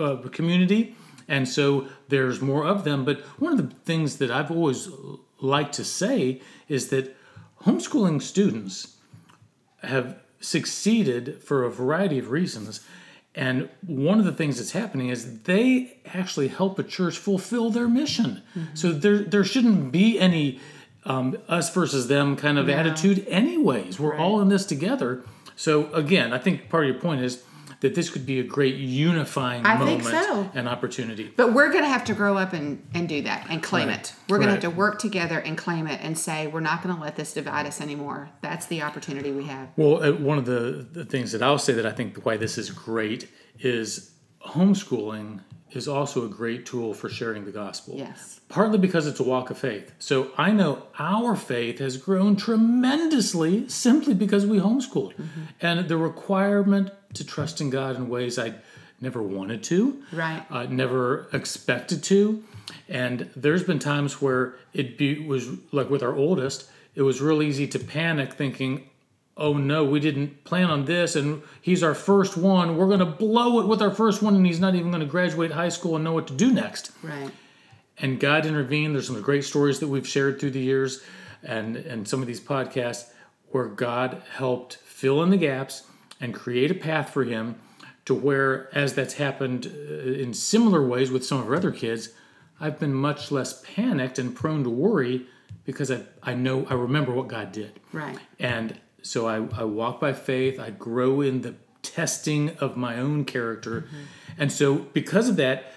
uh, 0.04 0.16
community 0.28 0.94
and 1.28 1.46
so 1.48 1.86
there's 2.08 2.40
more 2.40 2.64
of 2.64 2.84
them 2.84 3.04
but 3.04 3.20
one 3.40 3.52
of 3.52 3.58
the 3.58 3.74
things 3.84 4.16
that 4.18 4.30
i've 4.30 4.50
always 4.50 4.88
liked 5.40 5.74
to 5.74 5.84
say 5.84 6.40
is 6.68 6.88
that 6.88 7.16
homeschooling 7.64 8.23
students 8.23 8.96
have 9.83 10.18
succeeded 10.40 11.42
for 11.42 11.64
a 11.64 11.70
variety 11.70 12.18
of 12.18 12.31
reasons. 12.31 12.81
And 13.35 13.68
one 13.87 14.18
of 14.18 14.25
the 14.25 14.33
things 14.33 14.57
that's 14.57 14.73
happening 14.73 15.09
is 15.09 15.42
they 15.42 15.99
actually 16.14 16.49
help 16.49 16.79
a 16.79 16.83
church 16.83 17.18
fulfill 17.18 17.70
their 17.70 17.88
mission. 17.88 18.42
So 18.75 18.92
there, 18.92 19.18
there 19.18 19.44
shouldn't 19.44 19.92
be 19.92 20.18
any 20.18 20.61
um, 21.05 21.38
us 21.49 21.73
versus 21.73 22.09
them 22.09 22.37
kind 22.37 22.59
of 22.59 22.68
attitude, 22.68 23.27
anyways. 23.29 24.01
We're 24.01 24.16
all 24.16 24.40
in 24.40 24.49
this 24.49 24.66
together. 24.66 25.23
So 25.57 25.92
again, 25.92 26.33
I 26.33 26.38
think 26.38 26.68
part 26.68 26.85
of 26.85 26.90
your 26.90 27.01
point 27.01 27.23
is 27.23 27.42
that 27.80 27.94
this 27.94 28.10
could 28.10 28.26
be 28.26 28.38
a 28.40 28.42
great 28.42 28.76
unifying 28.76 29.64
I 29.64 29.76
moment 29.76 30.04
so. 30.04 30.50
and 30.54 30.68
opportunity. 30.68 31.32
But 31.34 31.54
we're 31.54 31.70
going 31.70 31.82
to 31.84 31.88
have 31.88 32.04
to 32.04 32.14
grow 32.14 32.36
up 32.36 32.52
and, 32.52 32.86
and 32.94 33.08
do 33.08 33.22
that 33.22 33.46
and 33.48 33.62
claim 33.62 33.88
Right. 33.88 33.98
it. 33.98 34.12
We're 34.28 34.36
going 34.38 34.50
Right. 34.50 34.60
to 34.60 34.66
have 34.66 34.74
to 34.74 34.78
work 34.78 34.98
together 34.98 35.38
and 35.38 35.56
claim 35.56 35.86
it 35.86 35.98
and 36.02 36.16
say, 36.18 36.46
we're 36.46 36.60
not 36.60 36.82
going 36.82 36.94
to 36.94 37.00
let 37.00 37.16
this 37.16 37.32
divide 37.32 37.66
us 37.66 37.80
anymore. 37.80 38.30
That's 38.42 38.66
the 38.66 38.82
opportunity 38.82 39.32
we 39.32 39.44
have. 39.44 39.68
Well, 39.76 40.02
uh, 40.02 40.12
one 40.12 40.36
of 40.36 40.44
the, 40.44 40.86
the 40.92 41.04
things 41.06 41.32
that 41.32 41.42
I'll 41.42 41.58
say 41.58 41.72
that 41.72 41.86
I 41.86 41.92
think 41.92 42.24
why 42.26 42.36
this 42.36 42.58
is 42.58 42.70
great 42.70 43.28
is 43.58 44.10
homeschooling 44.46 45.40
is 45.72 45.87
also 45.88 46.24
a 46.24 46.28
great 46.28 46.66
tool 46.66 46.92
for 46.94 47.09
sharing 47.09 47.44
the 47.44 47.50
gospel. 47.52 47.94
Yes. 47.96 48.40
Partly 48.48 48.78
because 48.78 49.06
it's 49.06 49.20
a 49.20 49.22
walk 49.22 49.50
of 49.50 49.59
faith. 49.59 49.92
So 49.98 50.33
I 50.37 50.50
know 50.50 50.83
our 50.98 51.37
faith 51.37 51.78
has 51.78 51.96
grown 51.96 52.37
tremendously 52.37 53.68
simply 53.68 54.14
because 54.14 54.46
we 54.46 54.59
homeschooled. 54.59 55.12
And 55.61 55.88
the 55.88 55.96
requirement 55.96 56.90
to 57.14 57.24
trust 57.24 57.61
in 57.61 57.70
God 57.70 57.96
in 57.96 58.09
ways 58.09 58.38
I 58.38 58.54
never 59.00 59.22
wanted 59.22 59.62
to, 59.64 60.02
Right. 60.12 60.44
uh, 60.50 60.64
never 60.64 61.28
expected 61.33 62.02
to. 62.04 62.42
And 62.88 63.30
there's 63.37 63.62
been 63.64 63.78
times 63.78 64.20
where 64.20 64.54
it 64.72 64.98
be, 64.98 65.18
was 65.26 65.48
like 65.72 65.88
with 65.90 66.02
our 66.02 66.14
oldest, 66.14 66.68
it 66.94 67.02
was 67.02 67.20
real 67.20 67.42
easy 67.42 67.66
to 67.68 67.78
panic 67.78 68.35
thinking, 68.35 68.89
oh 69.40 69.55
no, 69.55 69.83
we 69.85 69.98
didn't 69.98 70.44
plan 70.44 70.70
on 70.70 70.85
this, 70.85 71.16
and 71.16 71.42
he's 71.62 71.83
our 71.83 71.94
first 71.94 72.37
one. 72.37 72.76
We're 72.76 72.87
going 72.87 73.00
to 73.00 73.07
blow 73.07 73.59
it 73.61 73.66
with 73.66 73.81
our 73.81 73.90
first 73.90 74.22
one, 74.22 74.37
and 74.37 74.46
he's 74.46 74.61
not 74.61 74.74
even 74.74 74.90
going 74.90 75.00
to 75.00 75.07
graduate 75.09 75.50
high 75.50 75.70
school 75.70 75.96
and 75.96 76.05
know 76.05 76.12
what 76.12 76.26
to 76.29 76.35
do 76.35 76.53
next. 76.53 76.92
Right. 77.03 77.31
And 77.98 78.20
God 78.20 78.44
intervened. 78.46 78.94
There's 78.94 79.07
some 79.07 79.20
great 79.22 79.44
stories 79.44 79.81
that 79.81 79.88
we've 79.88 80.07
shared 80.07 80.38
through 80.38 80.53
the 80.53 80.61
years 80.61 81.03
and, 81.42 81.76
and 81.76 82.07
some 82.07 82.20
of 82.20 82.26
these 82.26 82.40
podcasts 82.40 83.11
where 83.50 83.66
God 83.66 84.22
helped 84.37 84.76
fill 84.76 85.22
in 85.22 85.31
the 85.31 85.37
gaps 85.37 85.85
and 86.20 86.35
create 86.35 86.70
a 86.70 86.74
path 86.74 87.11
for 87.11 87.24
him 87.24 87.57
to 88.05 88.14
where, 88.14 88.74
as 88.76 88.94
that's 88.94 89.14
happened 89.14 89.66
uh, 89.66 90.03
in 90.12 90.35
similar 90.35 90.87
ways 90.87 91.11
with 91.11 91.24
some 91.24 91.40
of 91.40 91.46
our 91.46 91.55
other 91.55 91.70
kids, 91.70 92.11
I've 92.61 92.79
been 92.79 92.92
much 92.92 93.31
less 93.31 93.62
panicked 93.74 94.18
and 94.18 94.35
prone 94.37 94.64
to 94.64 94.70
worry 94.70 95.26
because 95.64 95.90
I, 95.90 96.03
I 96.22 96.35
know, 96.35 96.66
I 96.68 96.74
remember 96.74 97.12
what 97.12 97.29
God 97.29 97.53
did. 97.53 97.81
Right. 97.92 98.18
And 98.38 98.79
so 99.02 99.26
I, 99.26 99.46
I 99.60 99.64
walk 99.64 100.00
by 100.00 100.12
faith, 100.12 100.58
I 100.58 100.70
grow 100.70 101.20
in 101.20 101.42
the 101.42 101.54
testing 101.82 102.50
of 102.58 102.76
my 102.76 102.96
own 102.96 103.24
character. 103.24 103.82
Mm-hmm. 103.82 103.96
And 104.38 104.52
so, 104.52 104.76
because 104.76 105.28
of 105.28 105.36
that, 105.36 105.72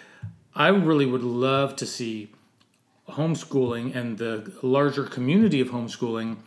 I 0.55 0.67
really 0.67 1.05
would 1.05 1.23
love 1.23 1.75
to 1.77 1.85
see 1.85 2.31
homeschooling 3.09 3.95
and 3.95 4.17
the 4.17 4.53
larger 4.61 5.03
community 5.03 5.59
of 5.59 5.69
homeschooling 5.69 6.37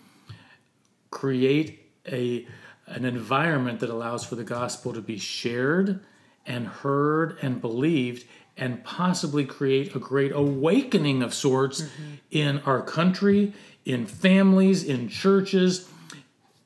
create 1.10 1.90
a 2.06 2.46
an 2.86 3.04
environment 3.04 3.80
that 3.80 3.90
allows 3.90 4.24
for 4.24 4.36
the 4.36 4.44
gospel 4.44 4.92
to 4.92 5.00
be 5.00 5.18
shared 5.18 6.00
and 6.46 6.68
heard 6.68 7.36
and 7.42 7.60
believed 7.60 8.24
and 8.56 8.82
possibly 8.84 9.44
create 9.44 9.94
a 9.94 9.98
great 9.98 10.32
awakening 10.32 11.22
of 11.22 11.34
sorts 11.34 11.82
mm-hmm. 11.82 12.14
in 12.30 12.58
our 12.60 12.80
country, 12.80 13.52
in 13.84 14.06
families, 14.06 14.84
in 14.84 15.08
churches, 15.08 15.88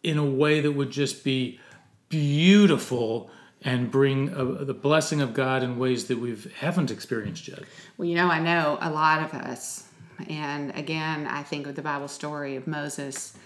in 0.03 0.19
a 0.19 0.25
way 0.25 0.61
that 0.61 0.73
would 0.73 0.91
just 0.91 1.25
be 1.25 1.61
beautiful 2.09 3.31
and 3.63 3.91
bring 3.91 4.35
uh 4.35 4.65
the 4.65 4.75
blessing 4.75 5.21
of 5.21 5.35
God 5.35 5.63
in 5.63 5.79
ways 5.79 6.07
that 6.07 6.19
we 6.19 6.37
haven't 6.59 6.91
experienced 6.91 7.47
yet. 7.49 7.63
Well, 7.99 8.09
you 8.09 8.15
know, 8.15 8.29
I 8.29 8.41
know 8.41 8.79
a 8.81 8.91
lot 8.91 9.23
of 9.23 9.35
us. 9.35 9.87
And 10.29 10.75
again, 10.77 11.27
I 11.27 11.43
think 11.43 11.67
of 11.67 11.75
the 11.75 11.83
Bible 11.83 12.09
story 12.09 12.57
of 12.57 12.67
Moses. 12.67 13.37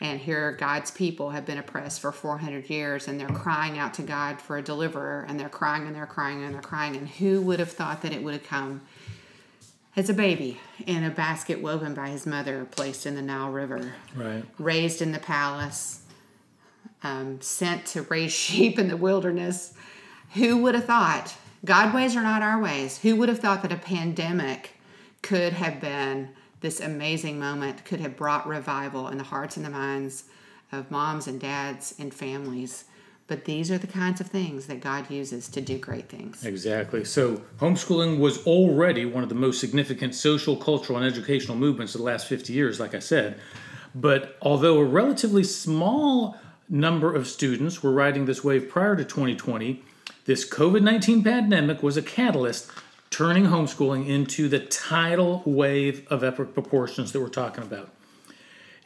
And 0.00 0.20
here, 0.20 0.52
God's 0.52 0.90
people 0.90 1.30
have 1.30 1.46
been 1.46 1.56
oppressed 1.56 2.00
for 2.00 2.12
400 2.12 2.68
years, 2.68 3.08
and 3.08 3.18
they're 3.18 3.28
crying 3.28 3.78
out 3.78 3.94
to 3.94 4.02
God 4.02 4.42
for 4.42 4.58
a 4.58 4.62
deliverer, 4.62 5.24
and 5.26 5.40
they're 5.40 5.48
crying 5.48 5.86
and 5.86 5.96
they're 5.96 6.04
crying 6.04 6.44
and 6.44 6.54
they're 6.54 6.60
crying. 6.60 6.96
And 6.96 7.08
who 7.08 7.40
would 7.42 7.60
have 7.60 7.72
thought 7.72 8.02
that 8.02 8.12
it 8.12 8.22
would 8.22 8.34
have 8.34 8.44
come 8.44 8.82
as 9.96 10.10
a 10.10 10.14
baby 10.14 10.60
in 10.86 11.02
a 11.02 11.10
basket 11.10 11.62
woven 11.62 11.94
by 11.94 12.10
his 12.10 12.26
mother, 12.26 12.66
placed 12.70 13.06
in 13.06 13.14
the 13.14 13.22
Nile 13.22 13.50
River? 13.50 13.94
Right. 14.14 14.44
raised 14.58 15.00
in 15.00 15.12
the 15.12 15.18
palace, 15.18 16.02
um, 17.02 17.40
sent 17.40 17.86
to 17.86 18.02
raise 18.02 18.32
sheep 18.44 18.78
in 18.78 18.88
the 18.88 18.96
wilderness. 18.96 19.72
Who 20.34 20.58
would 20.58 20.74
have 20.74 20.84
thought? 20.84 21.34
God 21.64 21.94
ways 21.94 22.14
are 22.14 22.22
not 22.22 22.42
our 22.42 22.60
ways. 22.60 22.98
Who 22.98 23.16
would 23.16 23.28
have 23.28 23.40
thought 23.40 23.62
that 23.62 23.72
a 23.72 23.76
pandemic 23.76 24.74
could 25.22 25.54
have 25.54 25.80
been 25.80 26.30
this 26.60 26.80
amazing 26.80 27.38
moment, 27.38 27.84
could 27.84 28.00
have 28.00 28.16
brought 28.16 28.46
revival 28.46 29.08
in 29.08 29.18
the 29.18 29.24
hearts 29.24 29.56
and 29.56 29.64
the 29.64 29.70
minds 29.70 30.24
of 30.70 30.90
moms 30.90 31.26
and 31.26 31.40
dads 31.40 31.94
and 31.98 32.12
families? 32.12 32.84
But 33.28 33.44
these 33.44 33.72
are 33.72 33.78
the 33.78 33.88
kinds 33.88 34.20
of 34.20 34.28
things 34.28 34.66
that 34.66 34.80
God 34.80 35.10
uses 35.10 35.48
to 35.48 35.60
do 35.60 35.78
great 35.78 36.08
things. 36.08 36.44
Exactly. 36.44 37.04
So, 37.04 37.42
homeschooling 37.58 38.20
was 38.20 38.46
already 38.46 39.04
one 39.04 39.24
of 39.24 39.28
the 39.28 39.34
most 39.34 39.60
significant 39.60 40.14
social, 40.14 40.56
cultural, 40.56 40.98
and 40.98 41.06
educational 41.06 41.56
movements 41.56 41.94
of 41.94 42.00
the 42.00 42.04
last 42.04 42.28
50 42.28 42.52
years, 42.52 42.78
like 42.78 42.94
I 42.94 43.00
said. 43.00 43.40
But 43.94 44.36
although 44.42 44.78
a 44.78 44.84
relatively 44.84 45.42
small 45.42 46.36
number 46.68 47.14
of 47.14 47.26
students 47.26 47.82
were 47.82 47.92
riding 47.92 48.26
this 48.26 48.44
wave 48.44 48.68
prior 48.68 48.94
to 48.94 49.04
2020, 49.04 49.82
this 50.26 50.48
COVID 50.48 50.82
19 50.82 51.24
pandemic 51.24 51.82
was 51.82 51.96
a 51.96 52.02
catalyst 52.02 52.70
turning 53.10 53.44
homeschooling 53.44 54.08
into 54.08 54.48
the 54.48 54.58
tidal 54.58 55.42
wave 55.46 56.06
of 56.08 56.22
epic 56.22 56.52
proportions 56.54 57.12
that 57.12 57.20
we're 57.20 57.28
talking 57.28 57.64
about. 57.64 57.90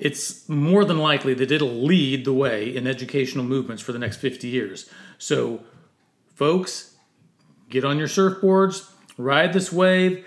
It's 0.01 0.49
more 0.49 0.87
than 0.87 0.99
likely 0.99 1.35
that 1.35 1.53
it'll 1.53 1.83
lead 1.83 2.25
the 2.25 2.33
way 2.33 2.75
in 2.75 2.87
educational 2.87 3.45
movements 3.45 3.83
for 3.83 3.93
the 3.93 3.99
next 3.99 4.17
50 4.17 4.49
years. 4.49 4.89
So, 5.19 5.61
folks, 6.35 6.97
get 7.69 7.85
on 7.85 7.99
your 7.99 8.09
surfboards, 8.09 8.91
ride 9.19 9.53
this 9.53 9.71
wave, 9.71 10.25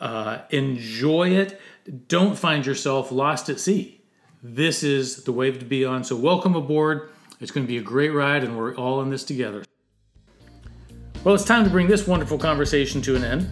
uh, 0.00 0.38
enjoy 0.50 1.30
it. 1.30 1.60
Don't 2.06 2.38
find 2.38 2.64
yourself 2.64 3.10
lost 3.10 3.48
at 3.48 3.58
sea. 3.58 4.00
This 4.44 4.84
is 4.84 5.24
the 5.24 5.32
wave 5.32 5.58
to 5.58 5.64
be 5.64 5.84
on. 5.84 6.04
So, 6.04 6.14
welcome 6.14 6.54
aboard. 6.54 7.10
It's 7.40 7.50
going 7.50 7.66
to 7.66 7.68
be 7.68 7.78
a 7.78 7.82
great 7.82 8.10
ride, 8.10 8.44
and 8.44 8.56
we're 8.56 8.76
all 8.76 9.02
in 9.02 9.10
this 9.10 9.24
together. 9.24 9.64
Well, 11.24 11.34
it's 11.34 11.44
time 11.44 11.64
to 11.64 11.70
bring 11.70 11.88
this 11.88 12.06
wonderful 12.06 12.38
conversation 12.38 13.02
to 13.02 13.16
an 13.16 13.24
end. 13.24 13.50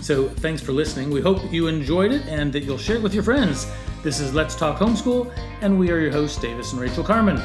So, 0.00 0.28
thanks 0.28 0.60
for 0.60 0.72
listening. 0.72 1.10
We 1.10 1.20
hope 1.20 1.52
you 1.52 1.68
enjoyed 1.68 2.10
it 2.10 2.26
and 2.26 2.52
that 2.52 2.64
you'll 2.64 2.78
share 2.78 2.96
it 2.96 3.02
with 3.02 3.14
your 3.14 3.22
friends. 3.22 3.70
This 4.00 4.20
is 4.20 4.32
Let's 4.32 4.54
Talk 4.54 4.78
Homeschool, 4.78 5.36
and 5.60 5.76
we 5.76 5.90
are 5.90 5.98
your 5.98 6.12
hosts, 6.12 6.40
Davis 6.40 6.70
and 6.70 6.80
Rachel 6.80 7.02
Carman. 7.02 7.42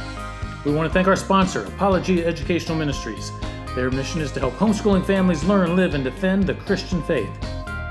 We 0.63 0.71
want 0.71 0.87
to 0.87 0.93
thank 0.93 1.07
our 1.07 1.15
sponsor, 1.15 1.65
Apologia 1.65 2.27
Educational 2.27 2.77
Ministries. 2.77 3.31
Their 3.73 3.89
mission 3.89 4.21
is 4.21 4.31
to 4.33 4.39
help 4.39 4.53
homeschooling 4.53 5.03
families 5.03 5.43
learn, 5.43 5.75
live, 5.75 5.95
and 5.95 6.03
defend 6.03 6.43
the 6.43 6.53
Christian 6.53 7.01
faith. 7.03 7.27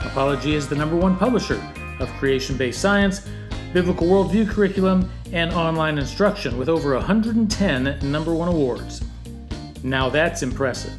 Apologia 0.04 0.56
is 0.56 0.68
the 0.68 0.76
number 0.76 0.94
one 0.94 1.16
publisher 1.16 1.60
of 1.98 2.08
creation 2.20 2.56
based 2.56 2.80
science, 2.80 3.28
biblical 3.72 4.06
worldview 4.06 4.48
curriculum, 4.48 5.10
and 5.32 5.52
online 5.54 5.98
instruction 5.98 6.56
with 6.56 6.68
over 6.68 6.94
110 6.94 7.98
number 8.12 8.32
one 8.32 8.46
awards. 8.46 9.02
Now 9.82 10.08
that's 10.08 10.44
impressive. 10.44 10.94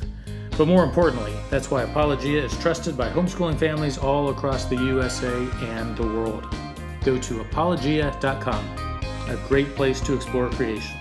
But 0.57 0.67
more 0.67 0.83
importantly, 0.83 1.33
that's 1.49 1.71
why 1.71 1.83
Apologia 1.83 2.43
is 2.43 2.57
trusted 2.57 2.97
by 2.97 3.09
homeschooling 3.09 3.57
families 3.57 3.97
all 3.97 4.31
across 4.31 4.65
the 4.65 4.75
USA 4.75 5.33
and 5.61 5.95
the 5.95 6.03
world. 6.03 6.45
Go 7.03 7.17
to 7.17 7.41
apologia.com, 7.41 8.65
a 9.29 9.47
great 9.47 9.75
place 9.75 9.99
to 10.01 10.13
explore 10.13 10.49
creation. 10.51 10.97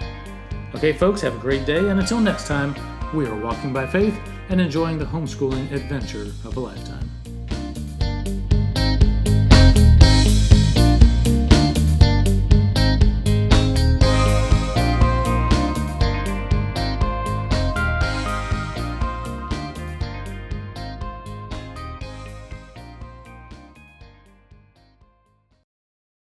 Okay, 0.75 0.93
folks, 0.93 1.21
have 1.21 1.37
a 1.37 1.39
great 1.39 1.65
day, 1.65 1.91
and 1.91 2.01
until 2.01 2.19
next 2.19 2.47
time, 2.47 2.75
we 3.15 3.27
are 3.27 3.37
walking 3.37 3.73
by 3.73 3.87
faith 3.87 4.19
and 4.49 4.61
enjoying 4.61 4.99
the 4.99 5.05
homeschooling 5.05 5.71
adventure 5.71 6.23
of 6.45 6.57
a 6.57 6.61
lifetime. 6.61 7.12